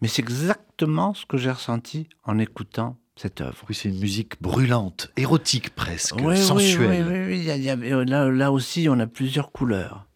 mais 0.00 0.06
c'est 0.08 0.22
exactement 0.22 1.14
ce 1.14 1.26
que 1.26 1.36
j'ai 1.36 1.50
ressenti 1.50 2.08
en 2.24 2.38
écoutant 2.38 2.96
cette 3.16 3.40
œuvre. 3.40 3.56
Oui, 3.68 3.74
c'est 3.74 3.88
une 3.88 3.98
musique 3.98 4.40
brûlante, 4.40 5.10
érotique 5.16 5.70
presque, 5.70 6.14
Oui, 6.16 6.26
oui, 6.28 6.36
sensuelle. 6.38 7.06
oui, 7.08 7.12
oui, 7.18 7.24
oui, 7.26 7.38
il 7.38 7.44
y 7.44 7.50
a- 7.50 7.56
il 7.56 7.64
y 7.64 7.70
a- 7.70 8.04
là, 8.04 8.28
là 8.30 8.52
aussi, 8.52 8.86
on 8.88 9.00
a 9.00 9.08
plusieurs 9.08 9.50
couleurs. 9.50 10.06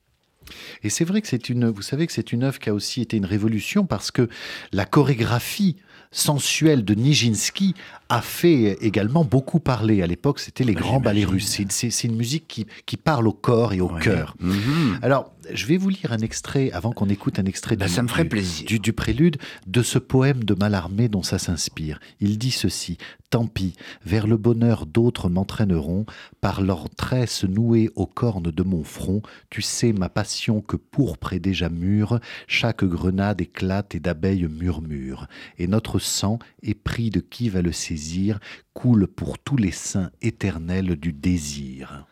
Et 0.84 0.90
c'est 0.90 1.04
vrai 1.04 1.20
que 1.22 1.28
c'est 1.28 1.48
une, 1.48 1.68
vous 1.70 1.82
savez 1.82 2.06
que 2.06 2.12
c'est 2.12 2.32
une 2.32 2.44
œuvre 2.44 2.58
qui 2.60 2.68
a 2.68 2.74
aussi 2.74 3.00
été 3.00 3.16
une 3.16 3.24
révolution 3.24 3.86
parce 3.86 4.10
que 4.12 4.28
la 4.72 4.84
chorégraphie 4.84 5.76
sensuelle 6.10 6.84
de 6.84 6.94
Nijinsky 6.94 7.74
a 8.12 8.20
fait 8.22 8.76
également 8.80 9.24
beaucoup 9.24 9.58
parler. 9.60 10.02
À 10.02 10.06
l'époque, 10.06 10.38
c'était 10.40 10.64
les 10.64 10.74
Bah, 10.74 10.80
grands 10.80 11.00
ballets 11.00 11.24
russes. 11.24 11.58
C'est- 11.70 12.04
une 12.04 12.16
musique 12.16 12.46
qui, 12.48 12.66
qui 12.86 12.96
parle 12.96 13.26
au 13.28 13.32
corps 13.32 13.72
et 13.72 13.80
au 13.80 13.90
Ouais. 13.90 14.00
cœur. 14.00 14.34
Mhm. 14.40 14.98
Alors, 15.02 15.32
je 15.52 15.66
vais 15.66 15.76
vous 15.76 15.88
lire 15.88 16.12
un 16.12 16.18
extrait, 16.18 16.70
avant 16.72 16.92
qu'on 16.92 17.08
écoute 17.08 17.38
un 17.38 17.44
extrait 17.44 17.76
Ben, 17.76 17.86
du, 17.86 17.92
ça 17.92 18.02
me 18.02 18.08
ferait 18.08 18.22
du- 18.24 18.28
plaisir. 18.28 18.66
du, 18.66 18.78
du 18.78 18.92
prélude, 18.92 19.38
de 19.66 19.82
ce 19.82 19.98
poème 19.98 20.44
de 20.44 20.54
Mallarmé 20.54 21.08
dont 21.08 21.22
ça 21.22 21.38
s'inspire. 21.38 21.98
Il 22.20 22.38
dit 22.38 22.50
ceci 22.50 22.98
Tant 23.30 23.46
pis, 23.46 23.72
vers 24.04 24.26
le 24.26 24.36
bonheur 24.36 24.84
d'autres 24.84 25.30
m'entraîneront, 25.30 26.04
par 26.42 26.60
leurs 26.60 26.90
tresses 26.90 27.44
nouées 27.44 27.88
aux 27.96 28.04
cornes 28.06 28.50
de 28.50 28.62
mon 28.62 28.84
front. 28.84 29.22
Tu 29.48 29.62
sais, 29.62 29.94
ma 29.94 30.10
passion 30.10 30.60
que 30.60 30.76
pourpre 30.76 31.32
est 31.32 31.38
déjà 31.40 31.70
mûre, 31.70 32.20
chaque 32.46 32.84
grenade 32.84 33.40
éclate 33.40 33.94
et 33.94 34.00
d'abeilles 34.00 34.46
murmure. 34.50 35.28
Et 35.58 35.66
notre 35.66 35.98
sang, 35.98 36.40
épris 36.62 37.08
de 37.08 37.20
qui 37.20 37.48
va 37.48 37.62
le 37.62 37.72
saisir, 37.72 38.01
coule 38.74 39.06
pour 39.06 39.38
tous 39.38 39.56
les 39.56 39.70
saints 39.70 40.10
éternels 40.20 40.96
du 40.96 41.12
désir. 41.12 42.06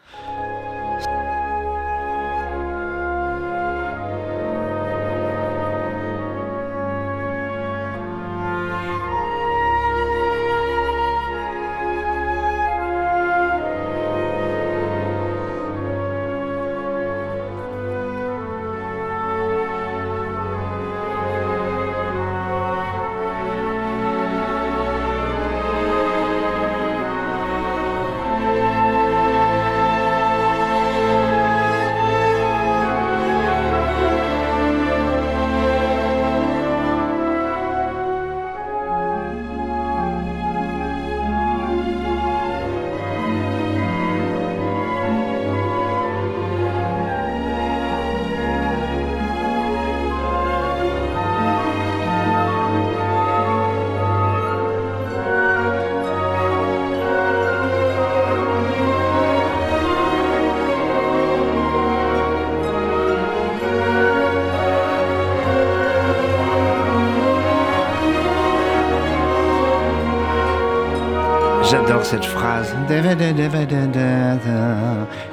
Cette 72.03 72.25
phrase 72.25 72.75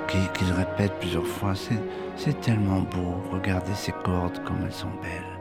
qui- 0.07 0.29
qu'il 0.33 0.51
répète 0.53 0.93
plusieurs 0.99 1.25
fois. 1.25 1.53
C'est, 1.55 2.39
tellement 2.41 2.81
beau. 2.81 3.15
Regardez 3.31 3.73
ces 3.73 3.91
cordes 4.03 4.43
comme 4.43 4.57
elles 4.65 4.71
sont 4.73 4.87
belles. 5.01 5.39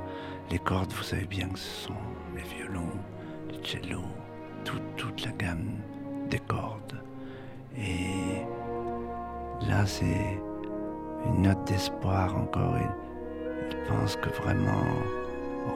Les 0.50 0.58
cordes, 0.58 0.92
vous 0.92 1.02
savez 1.02 1.26
bien 1.26 1.48
que 1.48 1.58
ce 1.58 1.86
sont 1.88 1.94
les 2.34 2.42
violons, 2.42 2.92
les 3.50 3.58
cellos, 3.66 4.04
tout- 4.64 4.80
toute 4.96 5.24
la 5.24 5.32
gamme 5.32 5.72
des 6.30 6.38
cordes. 6.38 7.00
Et 7.76 8.42
là, 9.68 9.84
c'est 9.84 10.38
une 11.26 11.42
note 11.42 11.64
d'espoir 11.66 12.34
encore. 12.36 12.76
Il, 12.78 13.70
il 13.70 13.76
pense 13.88 14.16
que 14.16 14.28
vraiment, 14.42 14.84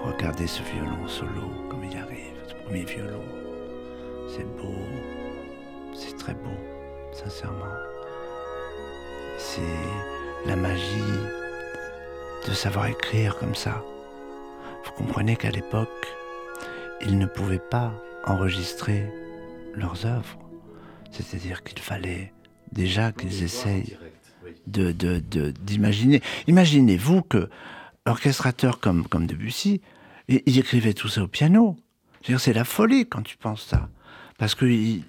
regardez 0.07 0.47
ce 0.47 0.63
violon 0.63 1.07
solo 1.07 1.49
comme 1.69 1.85
il 1.85 1.97
arrive, 1.97 2.37
ce 2.47 2.55
premier 2.65 2.85
violon. 2.85 3.25
C'est 4.29 4.47
beau, 4.57 4.75
c'est 5.95 6.17
très 6.17 6.35
beau, 6.35 6.51
sincèrement. 7.13 7.75
C'est 9.39 9.61
la 10.47 10.57
magie 10.57 11.21
de 12.47 12.53
savoir 12.53 12.87
écrire 12.87 13.37
comme 13.39 13.55
ça. 13.55 13.83
Vous 14.85 14.93
comprenez 14.93 15.37
qu'à 15.37 15.51
l'époque, 15.51 15.89
ils 17.03 17.19
ne 17.19 17.27
pouvaient 17.27 17.59
pas 17.59 17.93
enregistrer 18.27 19.07
leurs 19.75 20.07
œuvres. 20.07 20.39
C'est-à-dire 21.11 21.63
qu'il 21.63 21.79
fallait 21.81 22.33
déjà 22.73 23.13
qu'ils 23.13 23.43
essayent 23.43 23.97
de, 24.67 24.93
de- 24.93 25.19
de- 25.19 25.51
d'imaginer. 25.51 26.23
Imaginez-vous 26.47 27.23
que 27.23 27.49
orchestrateur 28.07 28.79
comme, 28.81 29.07
comme 29.07 29.27
Debussy, 29.27 29.81
il, 30.29 30.43
il 30.47 30.59
écrivait 30.59 30.95
tout 30.95 31.09
ça 31.09 31.23
au 31.23 31.29
piano. 31.29 31.77
C'est 32.39 32.53
la 32.53 32.65
folie 32.65 33.07
quand 33.09 33.23
tu 33.23 33.37
penses 33.37 33.63
ça. 33.65 33.89
Parce 34.39 34.55
que 34.55 34.67
il- 34.67 35.05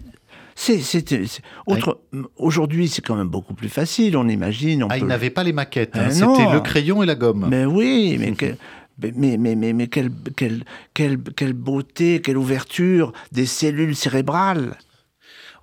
aujourd'hui, 2.38 2.88
c'est 2.88 3.02
quand 3.02 3.16
même 3.16 3.28
beaucoup 3.28 3.54
plus 3.54 3.70
facile. 3.70 4.18
On 4.18 4.28
imagine. 4.28 4.84
On 4.84 4.88
Ah, 4.90 4.94
peut- 4.96 5.00
il 5.02 5.06
n'avait 5.08 5.30
pas 5.30 5.44
les 5.44 5.54
maquettes, 5.54 5.96
hein, 5.96 6.08
Euh, 6.08 6.12
c'était 6.12 6.52
le 6.52 6.60
crayon 6.60 7.04
et 7.04 7.06
la 7.06 7.16
gomme. 7.16 7.48
mais 7.50 7.66
oui, 7.66 8.18
mais, 8.20 8.32
que- 8.34 8.56
mais, 9.02 9.12
mais, 9.16 9.38
mais, 9.38 9.56
mais, 9.56 9.74
mais 9.74 9.88
quelle, 9.88 10.12
quelle, 10.36 10.64
quelle, 10.94 11.18
quelle 11.36 11.54
beauté, 11.54 12.22
quelle 12.22 12.38
ouverture 12.38 13.14
des 13.32 13.46
cellules 13.46 13.96
cérébrales. 13.96 14.76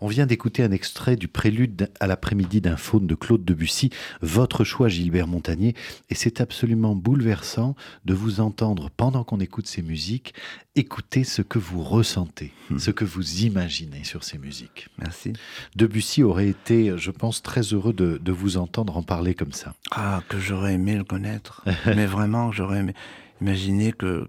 On 0.01 0.07
vient 0.07 0.27
d'écouter 0.27 0.63
un 0.63 0.71
extrait 0.71 1.17
du 1.17 1.29
prélude 1.29 1.91
à 2.01 2.07
l'après-midi 2.07 2.61
d'un 2.61 2.77
faune 2.77 3.07
de 3.07 3.15
Claude 3.15 3.45
Debussy, 3.45 3.91
votre 4.23 4.63
choix 4.65 4.89
Gilbert 4.89 5.27
Montagnier, 5.27 5.75
et 6.11 6.15
c'est 6.15 6.41
absolument 6.41 6.95
bouleversant 6.95 7.75
de 8.05 8.15
vous 8.15 8.41
entendre 8.41 8.91
pendant 8.97 9.25
qu'on 9.25 9.41
écoute 9.41 9.67
ces 9.67 9.83
musiques, 9.83 10.35
écouter 10.77 11.25
ce 11.25 11.43
que 11.43 11.59
vous 11.59 11.83
ressentez, 11.83 12.53
Hmm. 12.71 12.79
ce 12.79 12.91
que 12.91 13.05
vous 13.07 13.45
imaginez 13.45 14.05
sur 14.05 14.25
ces 14.25 14.37
musiques. 14.39 14.89
Merci. 14.99 15.33
Debussy 15.75 16.23
aurait 16.23 16.49
été, 16.49 16.93
je 16.99 17.11
pense, 17.11 17.43
très 17.43 17.63
heureux 17.63 17.95
de, 17.95 18.21
de 18.23 18.33
vous 18.33 18.59
entendre 18.59 18.97
en 18.97 19.03
parler 19.03 19.35
comme 19.35 19.53
ça. 19.53 19.75
Ah, 19.91 20.23
que 20.29 20.39
j'aurais 20.39 20.75
aimé 20.75 20.95
le 20.97 21.05
connaître. 21.05 21.65
mais 21.87 22.05
vraiment, 22.07 22.53
j'aurais 22.53 22.81
aimé 22.81 22.93
imaginer 23.41 23.93
que, 23.93 24.29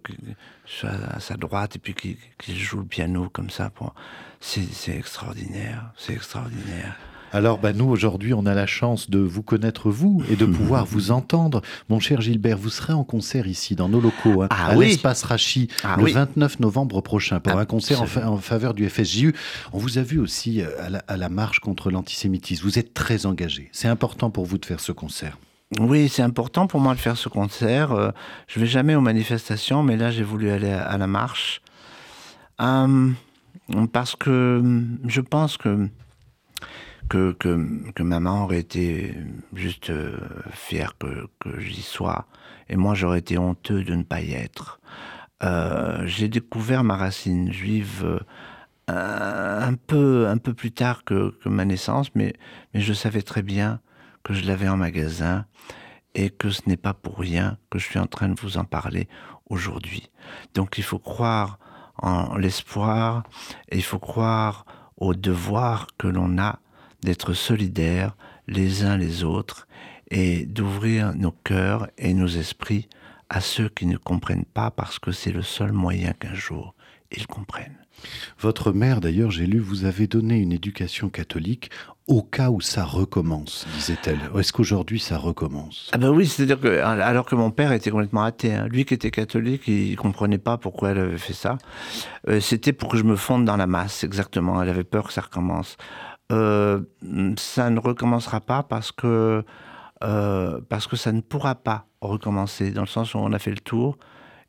à 0.84 1.20
sa 1.20 1.36
droite 1.36 1.76
et 1.76 1.80
puis 1.80 1.94
qu'il 1.94 2.16
qu'il 2.38 2.58
joue 2.58 2.78
le 2.80 2.86
piano 2.86 3.30
comme 3.32 3.50
ça. 3.50 3.70
Pour... 3.70 3.94
C'est 4.42 4.96
extraordinaire. 4.96 5.92
C'est 5.98 6.14
extraordinaire. 6.14 6.96
Alors, 7.32 7.60
bah, 7.60 7.74
nous, 7.74 7.86
aujourd'hui, 7.88 8.34
on 8.34 8.48
a 8.48 8.56
la 8.56 8.66
chance 8.66 9.08
de 9.12 9.20
vous 9.20 9.44
connaître, 9.44 9.92
vous, 9.92 10.24
et 10.32 10.36
de 10.36 10.46
pouvoir 10.48 10.86
vous 10.88 11.12
entendre. 11.12 11.62
Mon 11.88 12.00
cher 12.00 12.22
Gilbert, 12.22 12.58
vous 12.58 12.72
serez 12.72 12.94
en 12.94 13.04
concert 13.04 13.46
ici, 13.46 13.76
dans 13.76 13.88
nos 13.88 14.02
locaux, 14.02 14.42
hein, 14.42 14.48
Ah 14.50 14.70
à 14.72 14.76
oui. 14.76 14.88
l'espace 14.88 15.22
Rachi, 15.24 15.68
Ah 15.84 15.96
le 15.98 16.06
oui. 16.06 16.12
29 16.14 16.60
novembre 16.60 17.02
prochain, 17.02 17.40
pour 17.40 17.56
un 17.60 17.66
concert 17.66 18.02
en, 18.02 18.08
fa- 18.08 18.22
Absolument. 18.22 18.38
en 18.38 18.42
faveur 18.42 18.74
du 18.74 18.90
FSJU. 18.90 19.36
On 19.74 19.78
vous 19.78 20.00
a 20.00 20.02
vu 20.02 20.18
aussi 20.20 20.62
euh, 20.62 20.70
à 20.84 20.90
la, 20.90 21.04
à 21.08 21.18
la 21.18 21.30
marche 21.30 21.60
contre 21.60 21.92
l'antisémitisme. 21.92 22.64
Vous 22.64 22.80
êtes 22.80 22.96
très 22.96 23.28
engagé. 23.28 23.70
C'est 23.74 23.88
important 23.88 24.32
pour 24.32 24.46
vous 24.48 24.58
de 24.58 24.66
faire 24.66 24.80
ce 24.80 24.92
concert. 24.92 25.38
Oui, 25.78 26.10
c'est 26.10 26.24
important 26.24 26.66
pour 26.66 26.80
moi 26.80 26.96
de 26.96 27.00
faire 27.00 27.16
ce 27.16 27.30
concert. 27.30 27.92
Euh, 27.92 28.10
je 28.48 28.60
vais 28.60 28.66
jamais 28.66 28.96
aux 28.96 29.02
manifestations, 29.02 29.84
mais 29.84 29.98
là, 29.98 30.10
j'ai 30.10 30.24
voulu 30.24 30.50
aller 30.50 30.72
à, 30.72 30.98
la 30.98 31.06
marche. 31.06 31.62
Euh, 32.60 33.12
parce 33.94 34.16
que 34.16 34.60
hum, 34.60 34.98
je 35.06 35.22
pense 35.22 35.58
que, 35.58 35.88
que, 37.08 37.34
que, 37.34 38.04
maman 38.04 38.46
aurait 38.46 38.60
été 38.60 39.16
juste 39.54 39.92
euh, 39.92 40.18
fière 40.52 40.98
que, 40.98 41.28
que 41.40 41.60
j'y 41.60 41.84
sois. 41.84 42.26
Et 42.68 42.76
moi, 42.76 42.96
j'aurais 42.96 43.20
été 43.20 43.38
honteux 43.38 43.84
de 43.84 43.94
ne 43.94 44.04
pas 44.04 44.22
y 44.22 44.34
être. 44.34 44.80
Euh, 45.44 46.02
j'ai 46.08 46.30
découvert 46.30 46.84
ma 46.84 46.98
racine 46.98 47.54
juive 47.54 48.20
un, 48.88 49.76
peu, 49.76 50.28
un 50.28 50.38
peu 50.38 50.56
plus 50.56 50.72
tard 50.72 51.04
que, 51.04 51.30
que, 51.44 51.50
ma 51.50 51.64
naissance, 51.64 52.10
mais, 52.16 52.34
mais 52.74 52.82
je 52.82 52.94
savais 52.94 53.22
très 53.22 53.44
bien 53.44 53.80
que 54.30 54.36
je 54.36 54.46
l'avais 54.46 54.68
en 54.68 54.78
magasin 54.78 55.48
et 56.14 56.30
que 56.30 56.52
ce 56.52 56.62
n'est 56.68 56.78
pas 56.78 56.94
pour 56.94 57.18
rien 57.18 57.58
que 57.72 57.80
je 57.80 57.86
suis 57.86 57.98
en 57.98 58.06
train 58.06 58.30
de 58.30 58.40
vous 58.40 58.58
en 58.58 58.64
parler 58.64 59.08
aujourd'hui. 59.50 60.12
Donc 60.54 60.78
il 60.78 60.84
faut 60.84 61.00
croire 61.00 61.58
en 61.98 62.38
l'espoir 62.38 63.24
et 63.70 63.78
il 63.78 63.84
faut 63.84 63.98
croire 63.98 64.66
au 64.98 65.16
devoir 65.16 65.88
que 65.98 66.08
l'on 66.08 66.38
a 66.38 66.60
d'être 67.02 67.34
solidaires 67.34 68.16
les 68.48 68.84
uns 68.84 68.98
les 68.98 69.24
autres 69.24 69.68
et 70.12 70.46
d'ouvrir 70.46 71.16
nos 71.16 71.32
cœurs 71.32 71.88
et 71.98 72.14
nos 72.14 72.28
esprits 72.28 72.88
à 73.30 73.42
ceux 73.42 73.68
qui 73.68 73.88
ne 73.88 73.98
comprennent 73.98 74.46
pas 74.46 74.70
parce 74.70 75.00
que 75.00 75.12
c'est 75.12 75.32
le 75.32 75.42
seul 75.42 75.72
moyen 75.72 76.14
qu'un 76.14 76.36
jour 76.36 76.76
ils 77.12 77.26
comprennent. 77.26 77.80
Votre 78.40 78.72
mère, 78.72 79.02
d'ailleurs, 79.02 79.32
j'ai 79.32 79.46
lu, 79.46 79.60
vous 79.60 79.86
avez 79.86 80.08
donné 80.08 80.38
une 80.38 80.54
éducation 80.54 81.10
catholique 81.10 81.70
au 82.10 82.24
cas 82.24 82.50
où 82.50 82.60
ça 82.60 82.84
recommence, 82.84 83.68
disait-elle. 83.76 84.20
Est-ce 84.36 84.52
qu'aujourd'hui 84.52 85.00
ça 85.00 85.20
recommence? 85.20 85.92
Ah 85.94 86.00
ben 86.00 86.10
oui, 86.10 86.26
c'est-à-dire 86.26 86.60
que 86.60 86.80
alors 86.82 87.24
que 87.24 87.36
mon 87.36 87.52
père 87.52 87.72
était 87.72 87.92
complètement 87.92 88.24
athée, 88.24 88.52
hein. 88.56 88.68
lui 88.68 88.84
qui 88.84 88.96
était 88.96 89.12
catholique, 89.12 89.68
il 89.68 89.96
comprenait 89.96 90.40
pas 90.40 90.58
pourquoi 90.58 90.90
elle 90.90 90.98
avait 90.98 91.20
fait 91.20 91.34
ça. 91.34 91.60
Euh, 92.28 92.40
C'était 92.40 92.74
pour 92.74 92.90
que 92.90 92.98
je 92.98 93.04
me 93.04 93.16
fonde 93.16 93.46
dans 93.46 93.58
la 93.58 93.68
masse, 93.68 94.04
exactement. 94.04 94.60
Elle 94.62 94.70
avait 94.70 94.84
peur 94.84 95.08
que 95.08 95.14
ça 95.14 95.22
recommence. 95.22 95.78
Euh, 96.32 96.82
ça 97.38 97.70
ne 97.70 97.80
recommencera 97.80 98.42
pas 98.42 98.64
parce 98.64 98.92
que 98.92 99.46
euh, 100.04 100.60
parce 100.68 100.88
que 100.88 100.96
ça 100.96 101.12
ne 101.12 101.22
pourra 101.22 101.54
pas 101.54 101.86
recommencer, 102.02 102.72
dans 102.72 102.82
le 102.82 102.88
sens 102.88 103.14
où 103.14 103.20
on 103.20 103.34
a 103.34 103.40
fait 103.40 103.52
le 103.52 103.60
tour 103.60 103.98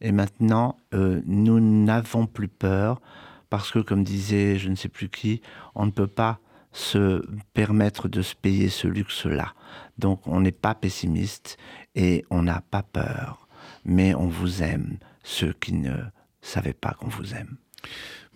et 0.01 0.13
maintenant 0.13 0.79
nous 0.93 1.61
n'avons 1.61 2.27
plus 2.27 2.49
peur 2.49 3.03
parce 3.51 3.71
que, 3.71 3.81
comme 3.81 4.03
disait 4.03 4.57
je 4.59 4.71
ne 4.71 4.77
sais 4.77 4.89
plus 4.89 5.11
qui, 5.11 5.43
on 5.75 5.85
ne 5.85 5.91
peut 5.91 6.07
pas 6.07 6.39
se 6.73 7.25
permettre 7.55 8.09
de 8.09 8.23
se 8.23 8.35
payer 8.35 8.69
ce 8.69 8.87
luxe-là. 8.87 9.55
Donc 9.99 10.27
on 10.27 10.41
n'est 10.41 10.53
pas 10.53 10.75
pessimiste 10.75 11.59
et 11.95 12.25
on 12.31 12.43
n'a 12.43 12.63
pas 12.71 12.83
peur, 12.83 13.49
mais 13.85 14.15
on 14.15 14.29
vous 14.29 14.63
aime, 14.63 14.99
ceux 15.23 15.53
qui 15.53 15.73
ne 15.73 15.97
savaient 16.43 16.73
pas 16.73 16.95
qu'on 16.95 17.09
vous 17.09 17.35
aime. 17.35 17.57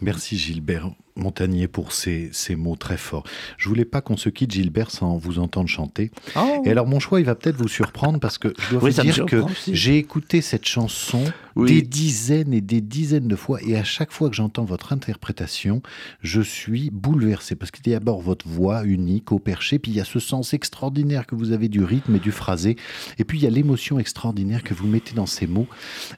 Merci 0.01 0.37
Gilbert. 0.37 0.91
Montagnier 1.17 1.69
pour 1.69 1.93
ces, 1.93 2.29
ces, 2.33 2.57
mots 2.57 2.75
très 2.75 2.97
forts. 2.97 3.23
Je 3.57 3.69
voulais 3.69 3.85
pas 3.85 4.01
qu'on 4.01 4.17
se 4.17 4.29
quitte, 4.29 4.51
Gilbert, 4.51 4.91
sans 4.91 5.17
vous 5.17 5.39
entendre 5.39 5.69
chanter. 5.69 6.11
Oh. 6.35 6.63
Et 6.65 6.71
alors, 6.71 6.89
mon 6.89 6.99
choix, 6.99 7.21
il 7.21 7.27
va 7.27 7.37
peut-être 7.37 7.57
vous 7.57 7.69
surprendre 7.69 8.19
parce 8.19 8.37
que 8.37 8.53
je 8.59 8.71
dois 8.71 8.83
oui, 8.83 8.91
vous 8.91 9.03
dire 9.03 9.27
que 9.27 9.43
j'ai 9.69 9.97
écouté 9.97 10.41
cette 10.41 10.67
chanson 10.67 11.23
oui. 11.55 11.73
des 11.73 11.83
dizaines 11.83 12.53
et 12.53 12.61
des 12.61 12.81
dizaines 12.81 13.29
de 13.29 13.37
fois. 13.37 13.61
Et 13.63 13.77
à 13.77 13.85
chaque 13.85 14.11
fois 14.11 14.29
que 14.29 14.35
j'entends 14.35 14.65
votre 14.65 14.93
interprétation, 14.93 15.83
je 16.21 16.41
suis 16.41 16.91
bouleversé 16.91 17.55
parce 17.55 17.71
qu'il 17.71 17.87
y 17.87 17.95
a 17.95 18.01
d'abord 18.01 18.21
votre 18.21 18.49
voix 18.49 18.85
unique 18.85 19.31
au 19.31 19.39
perché, 19.39 19.79
puis 19.79 19.93
il 19.93 19.97
y 19.97 20.01
a 20.01 20.05
ce 20.05 20.19
sens 20.19 20.53
extraordinaire 20.53 21.27
que 21.27 21.37
vous 21.37 21.53
avez 21.53 21.69
du 21.69 21.85
rythme 21.85 22.17
et 22.17 22.21
du 22.21 22.33
phrasé. 22.33 22.75
Et 23.19 23.25
puis 23.25 23.39
il 23.39 23.45
y 23.45 23.47
a 23.47 23.51
l'émotion 23.51 24.01
extraordinaire 24.01 24.65
que 24.65 24.75
vous 24.75 24.89
mettez 24.89 25.15
dans 25.15 25.27
ces 25.27 25.47
mots. 25.47 25.69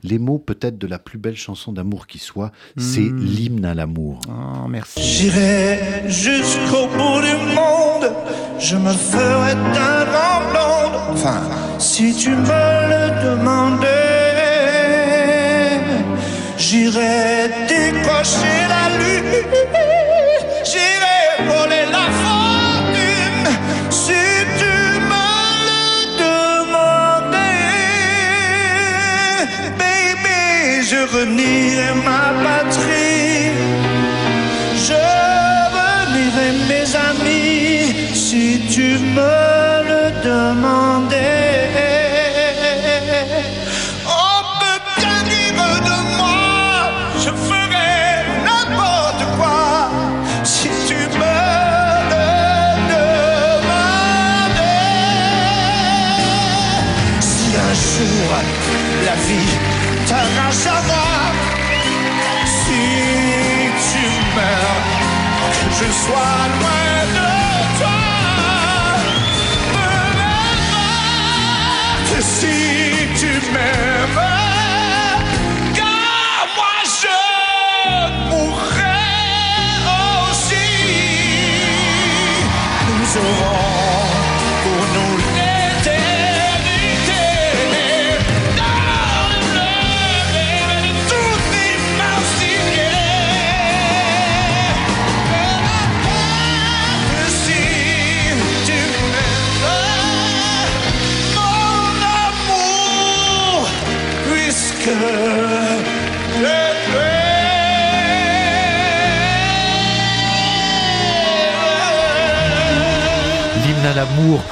Les 0.03 0.19
mots, 0.19 0.39
peut-être, 0.39 0.79
de 0.79 0.87
la 0.87 0.99
plus 0.99 1.19
belle 1.19 1.37
chanson 1.37 1.71
d'amour 1.73 2.07
qui 2.07 2.19
soit, 2.19 2.49
mmh. 2.77 2.81
c'est 2.81 3.11
l'hymne 3.11 3.65
à 3.67 3.75
l'amour. 3.75 4.21
Oh, 4.29 4.69
merci. 4.69 4.86
J'irai 4.95 6.03
jusqu'au 6.07 6.87
bout 6.87 7.21
du 7.21 7.37
monde, 7.55 8.13
je 8.59 8.77
me 8.77 8.93
ferai 8.93 9.53
un 9.53 10.05
grand 10.05 10.41
blonde. 10.51 10.97
Enfin, 11.13 11.41
si 11.79 12.15
tu 12.15 12.31
me 12.31 12.65
le 12.93 13.11
demandais, 13.25 13.89
j'irai 16.57 17.51
décrocher 17.69 18.59
la 18.69 18.89
lune, 18.99 19.37
j'irai 20.65 21.21
voler 21.49 21.87
la 21.91 22.07
fortune. 22.23 23.49
Si 23.91 24.25
tu 24.61 24.77
me 25.11 25.29
le 25.69 25.85
demandais, 26.25 27.37
baby, 29.79 30.41
je 30.91 31.01
renierai 31.17 31.91
ma 32.05 32.25
patrie. 32.45 33.26
Je 34.89 34.93
renierai 34.93 36.51
mes 36.69 36.89
amis 36.95 38.15
si 38.15 38.61
tu 38.73 38.99
me 39.17 39.83
le 39.91 40.03
demandais. 40.23 40.86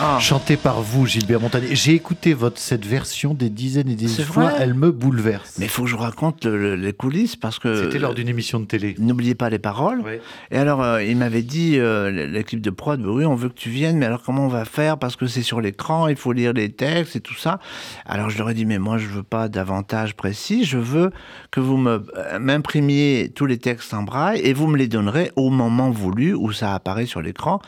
Ah. 0.00 0.18
chanté 0.20 0.56
par 0.56 0.80
vous, 0.82 1.06
Gilbert 1.06 1.40
Montagnier. 1.40 1.74
J'ai 1.74 1.92
écouté 1.92 2.34
votre, 2.34 2.58
cette 2.58 2.84
version 2.86 3.34
des 3.34 3.50
dizaines 3.50 3.88
et 3.88 3.94
des 3.94 4.08
fois, 4.08 4.52
elle 4.58 4.74
me 4.74 4.90
bouleverse. 4.90 5.54
Mais 5.58 5.66
il 5.66 5.68
faut 5.70 5.82
que 5.84 5.88
je 5.88 5.94
vous 5.96 6.02
raconte 6.02 6.44
le- 6.44 6.58
le- 6.58 6.76
les 6.76 6.92
coulisses 6.92 7.36
parce 7.36 7.58
que. 7.58 7.84
C'était 7.84 7.98
lors 7.98 8.14
d'une 8.14 8.28
émission 8.28 8.60
de 8.60 8.64
télé. 8.64 8.94
N'oubliez 8.98 9.34
pas 9.34 9.50
les 9.50 9.58
paroles. 9.58 10.02
Et 10.50 10.58
alors, 10.58 10.82
euh, 10.82 11.02
il 11.02 11.16
m'avait 11.16 11.42
dit, 11.42 11.78
euh, 11.78 12.10
l'équipe 12.28 12.60
de 12.60 12.70
prod, 12.70 13.00
bah 13.00 13.10
oui, 13.10 13.24
on 13.24 13.34
veut 13.34 13.48
que 13.48 13.54
tu 13.58 13.70
viennes, 13.70 13.96
mais 13.98 14.06
alors 14.06 14.22
comment 14.22 14.44
on 14.46 14.48
va 14.48 14.64
faire? 14.64 14.98
Parce 14.98 15.16
que 15.16 15.26
c'est 15.26 15.42
sur 15.42 15.60
l'écran, 15.60 16.08
il 16.08 16.16
faut 16.16 16.32
lire 16.32 16.52
les 16.52 16.70
textes 16.70 17.16
et 17.16 17.20
tout 17.20 17.34
ça. 17.34 17.58
Alors 18.06 18.30
je 18.30 18.38
leur 18.38 18.50
ai 18.50 18.54
dit, 18.54 18.64
mais 18.66 18.78
moi 18.78 18.98
je 18.98 19.06
veux 19.06 19.22
pas 19.22 19.48
d'avantage 19.48 20.14
précis, 20.14 20.64
je 20.64 20.78
veux 20.78 21.10
que 21.50 21.60
vous 21.60 21.78
euh, 21.86 22.00
m'imprimiez 22.40 23.30
tous 23.34 23.46
les 23.46 23.58
textes 23.58 23.92
en 23.94 24.02
braille 24.02 24.40
et 24.40 24.52
vous 24.52 24.66
me 24.66 24.76
les 24.76 24.88
donnerez 24.88 25.30
au 25.36 25.50
moment 25.50 25.90
voulu 25.90 26.34
où 26.34 26.52
ça 26.52 26.74
apparaît 26.74 27.06
sur 27.06 27.20
l'écran. 27.20 27.60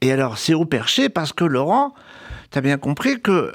Et 0.00 0.12
alors 0.12 0.38
c'est 0.38 0.54
au 0.54 0.64
perché 0.64 1.08
parce 1.08 1.32
que 1.32 1.44
Laurent, 1.64 1.94
t'as 2.50 2.60
bien 2.60 2.76
compris 2.76 3.20
que 3.20 3.30
euh, 3.32 3.52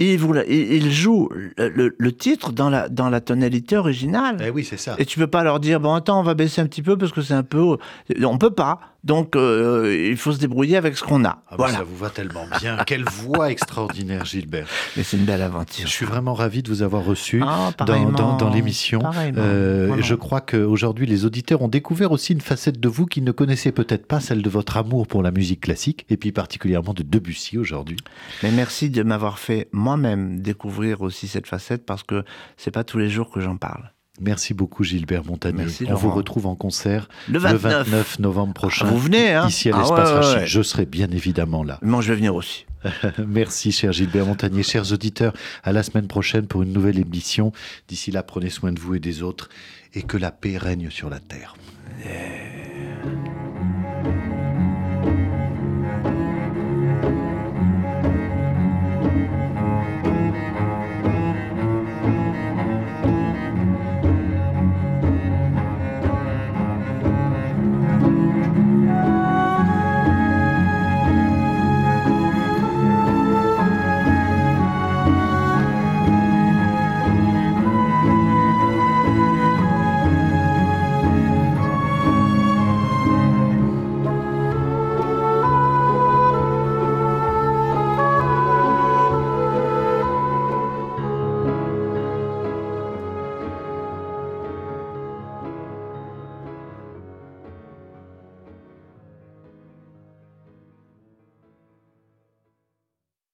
il, 0.00 0.92
joue 0.92 1.28
le, 1.34 1.68
le- 1.70 1.96
le 1.98 2.12
titre 2.12 2.52
dans 2.52 2.70
la, 2.70 2.88
dans 2.88 3.08
la 3.10 3.20
tonalité 3.20 3.76
originale. 3.76 4.36
Eh 4.46 4.50
oui, 4.50 4.62
c'est 4.64 4.76
ça. 4.76 4.94
Et 4.98 5.04
tu 5.04 5.18
peux 5.18 5.26
pas 5.26 5.42
leur 5.42 5.58
dire 5.60 5.80
bon 5.80 5.92
attends 5.94 6.20
on 6.20 6.22
va 6.22 6.34
baisser 6.34 6.60
un 6.60 6.66
petit 6.66 6.82
peu 6.82 6.96
parce 6.96 7.10
que 7.12 7.22
c'est 7.22 7.34
un 7.34 7.42
peu 7.42 7.76
on 8.22 8.38
peut 8.38 8.50
pas 8.54 8.78
donc 9.04 9.36
euh, 9.36 10.08
il 10.10 10.16
faut 10.16 10.32
se 10.32 10.38
débrouiller 10.38 10.76
avec 10.76 10.96
ce 10.96 11.04
qu'on 11.04 11.24
a 11.24 11.38
Ah 11.46 11.50
bah, 11.50 11.56
voilà 11.58 11.78
Ça 11.78 11.82
vous 11.84 11.96
va 11.96 12.10
tellement 12.10 12.44
bien. 12.60 12.76
Quelle 12.86 13.04
voix 13.04 13.50
extraordinaire, 13.50 14.24
Gilbert. 14.24 14.66
mais 14.96 15.02
c'est 15.02 15.16
une 15.16 15.24
belle 15.24 15.42
aventure 15.42 15.86
Je 15.86 15.92
suis 15.92 16.04
vraiment 16.06 16.34
ravi 16.34 16.62
de 16.62 16.68
vous 16.68 16.82
avoir 16.82 17.04
reçu 17.04 17.40
Ah, 17.44 17.70
dans, 17.78 17.84
pareillement. 17.86 18.10
dans, 18.12 18.36
dans 18.36 18.50
l'émission. 18.50 19.00
Euh, 19.36 19.84
Voilà. 19.88 20.02
je 20.02 20.14
crois 20.14 20.40
qu'aujourd'hui, 20.40 21.06
les 21.06 21.24
auditeurs 21.24 21.62
ont 21.62 21.68
découvert 21.68 22.12
aussi 22.12 22.32
une 22.32 22.40
facette 22.40 22.80
de 22.80 22.88
vous 22.88 23.06
qu'ils 23.06 23.24
ne 23.24 23.32
connaissaient 23.32 23.72
peut-être 23.72 24.06
pas, 24.06 24.20
celle 24.20 24.42
de 24.42 24.50
votre 24.50 24.76
amour 24.76 25.06
pour 25.06 25.22
la 25.22 25.30
musique 25.30 25.60
classique, 25.62 26.04
et 26.10 26.16
puis 26.16 26.32
particulièrement 26.32 26.92
de 26.94 27.02
Debussy 27.02 27.56
aujourd'hui. 27.58 27.98
mais 28.42 28.50
merci 28.50 28.90
de 28.90 29.02
m'avoir 29.02 29.38
fait 29.38 29.68
moi-même 29.72 30.40
découvrir 30.40 31.02
aussi 31.02 31.28
cette 31.28 31.46
facette 31.46 31.86
parce 31.86 32.02
que 32.02 32.24
c'est 32.56 32.70
pas 32.70 32.84
tous 32.84 32.98
les 32.98 33.08
jours 33.08 33.30
que 33.30 33.40
j'en 33.40 33.56
parle 33.56 33.92
Merci 34.20 34.54
beaucoup 34.54 34.84
Gilbert 34.84 35.24
Montagnier. 35.24 35.64
Merci, 35.64 35.86
On 35.88 35.94
vous 35.94 36.10
retrouve 36.10 36.46
en 36.46 36.54
concert 36.54 37.08
Le 37.28 37.38
29. 37.38 38.18
novembre 38.18 38.54
prochain. 38.54 38.86
Ah, 38.88 38.90
vous 38.92 38.98
venez, 38.98 39.32
hein 39.32 39.46
Ici 39.48 39.70
à 39.70 39.76
Ah, 39.76 39.80
l'espace 39.80 40.08
ouais, 40.08 40.14
ouais, 40.14 40.20
Rachid. 40.20 40.38
ouais. 40.40 40.46
Je 40.46 40.62
serai 40.62 40.86
bien 40.86 41.08
évidemment 41.10 41.62
là. 41.64 41.78
Moi, 41.82 42.00
je 42.02 42.08
vais 42.08 42.16
venir 42.16 42.34
aussi. 42.34 42.66
Merci 43.26 43.72
cher 43.72 43.92
Gilbert 43.92 44.26
Montagnier, 44.26 44.62
chers 44.62 44.92
auditeurs. 44.92 45.32
À 45.64 45.72
la 45.72 45.82
semaine 45.82 46.06
prochaine 46.06 46.46
pour 46.46 46.62
une 46.62 46.72
nouvelle 46.72 46.98
émission. 46.98 47.52
D'ici 47.88 48.10
là, 48.10 48.22
prenez 48.22 48.50
soin 48.50 48.72
de 48.72 48.78
vous 48.78 48.94
et 48.94 49.00
des 49.00 49.22
autres 49.22 49.48
et 49.94 50.02
que 50.02 50.16
la 50.16 50.30
paix 50.30 50.56
règne 50.58 50.90
sur 50.90 51.10
la 51.10 51.18
terre. 51.18 51.54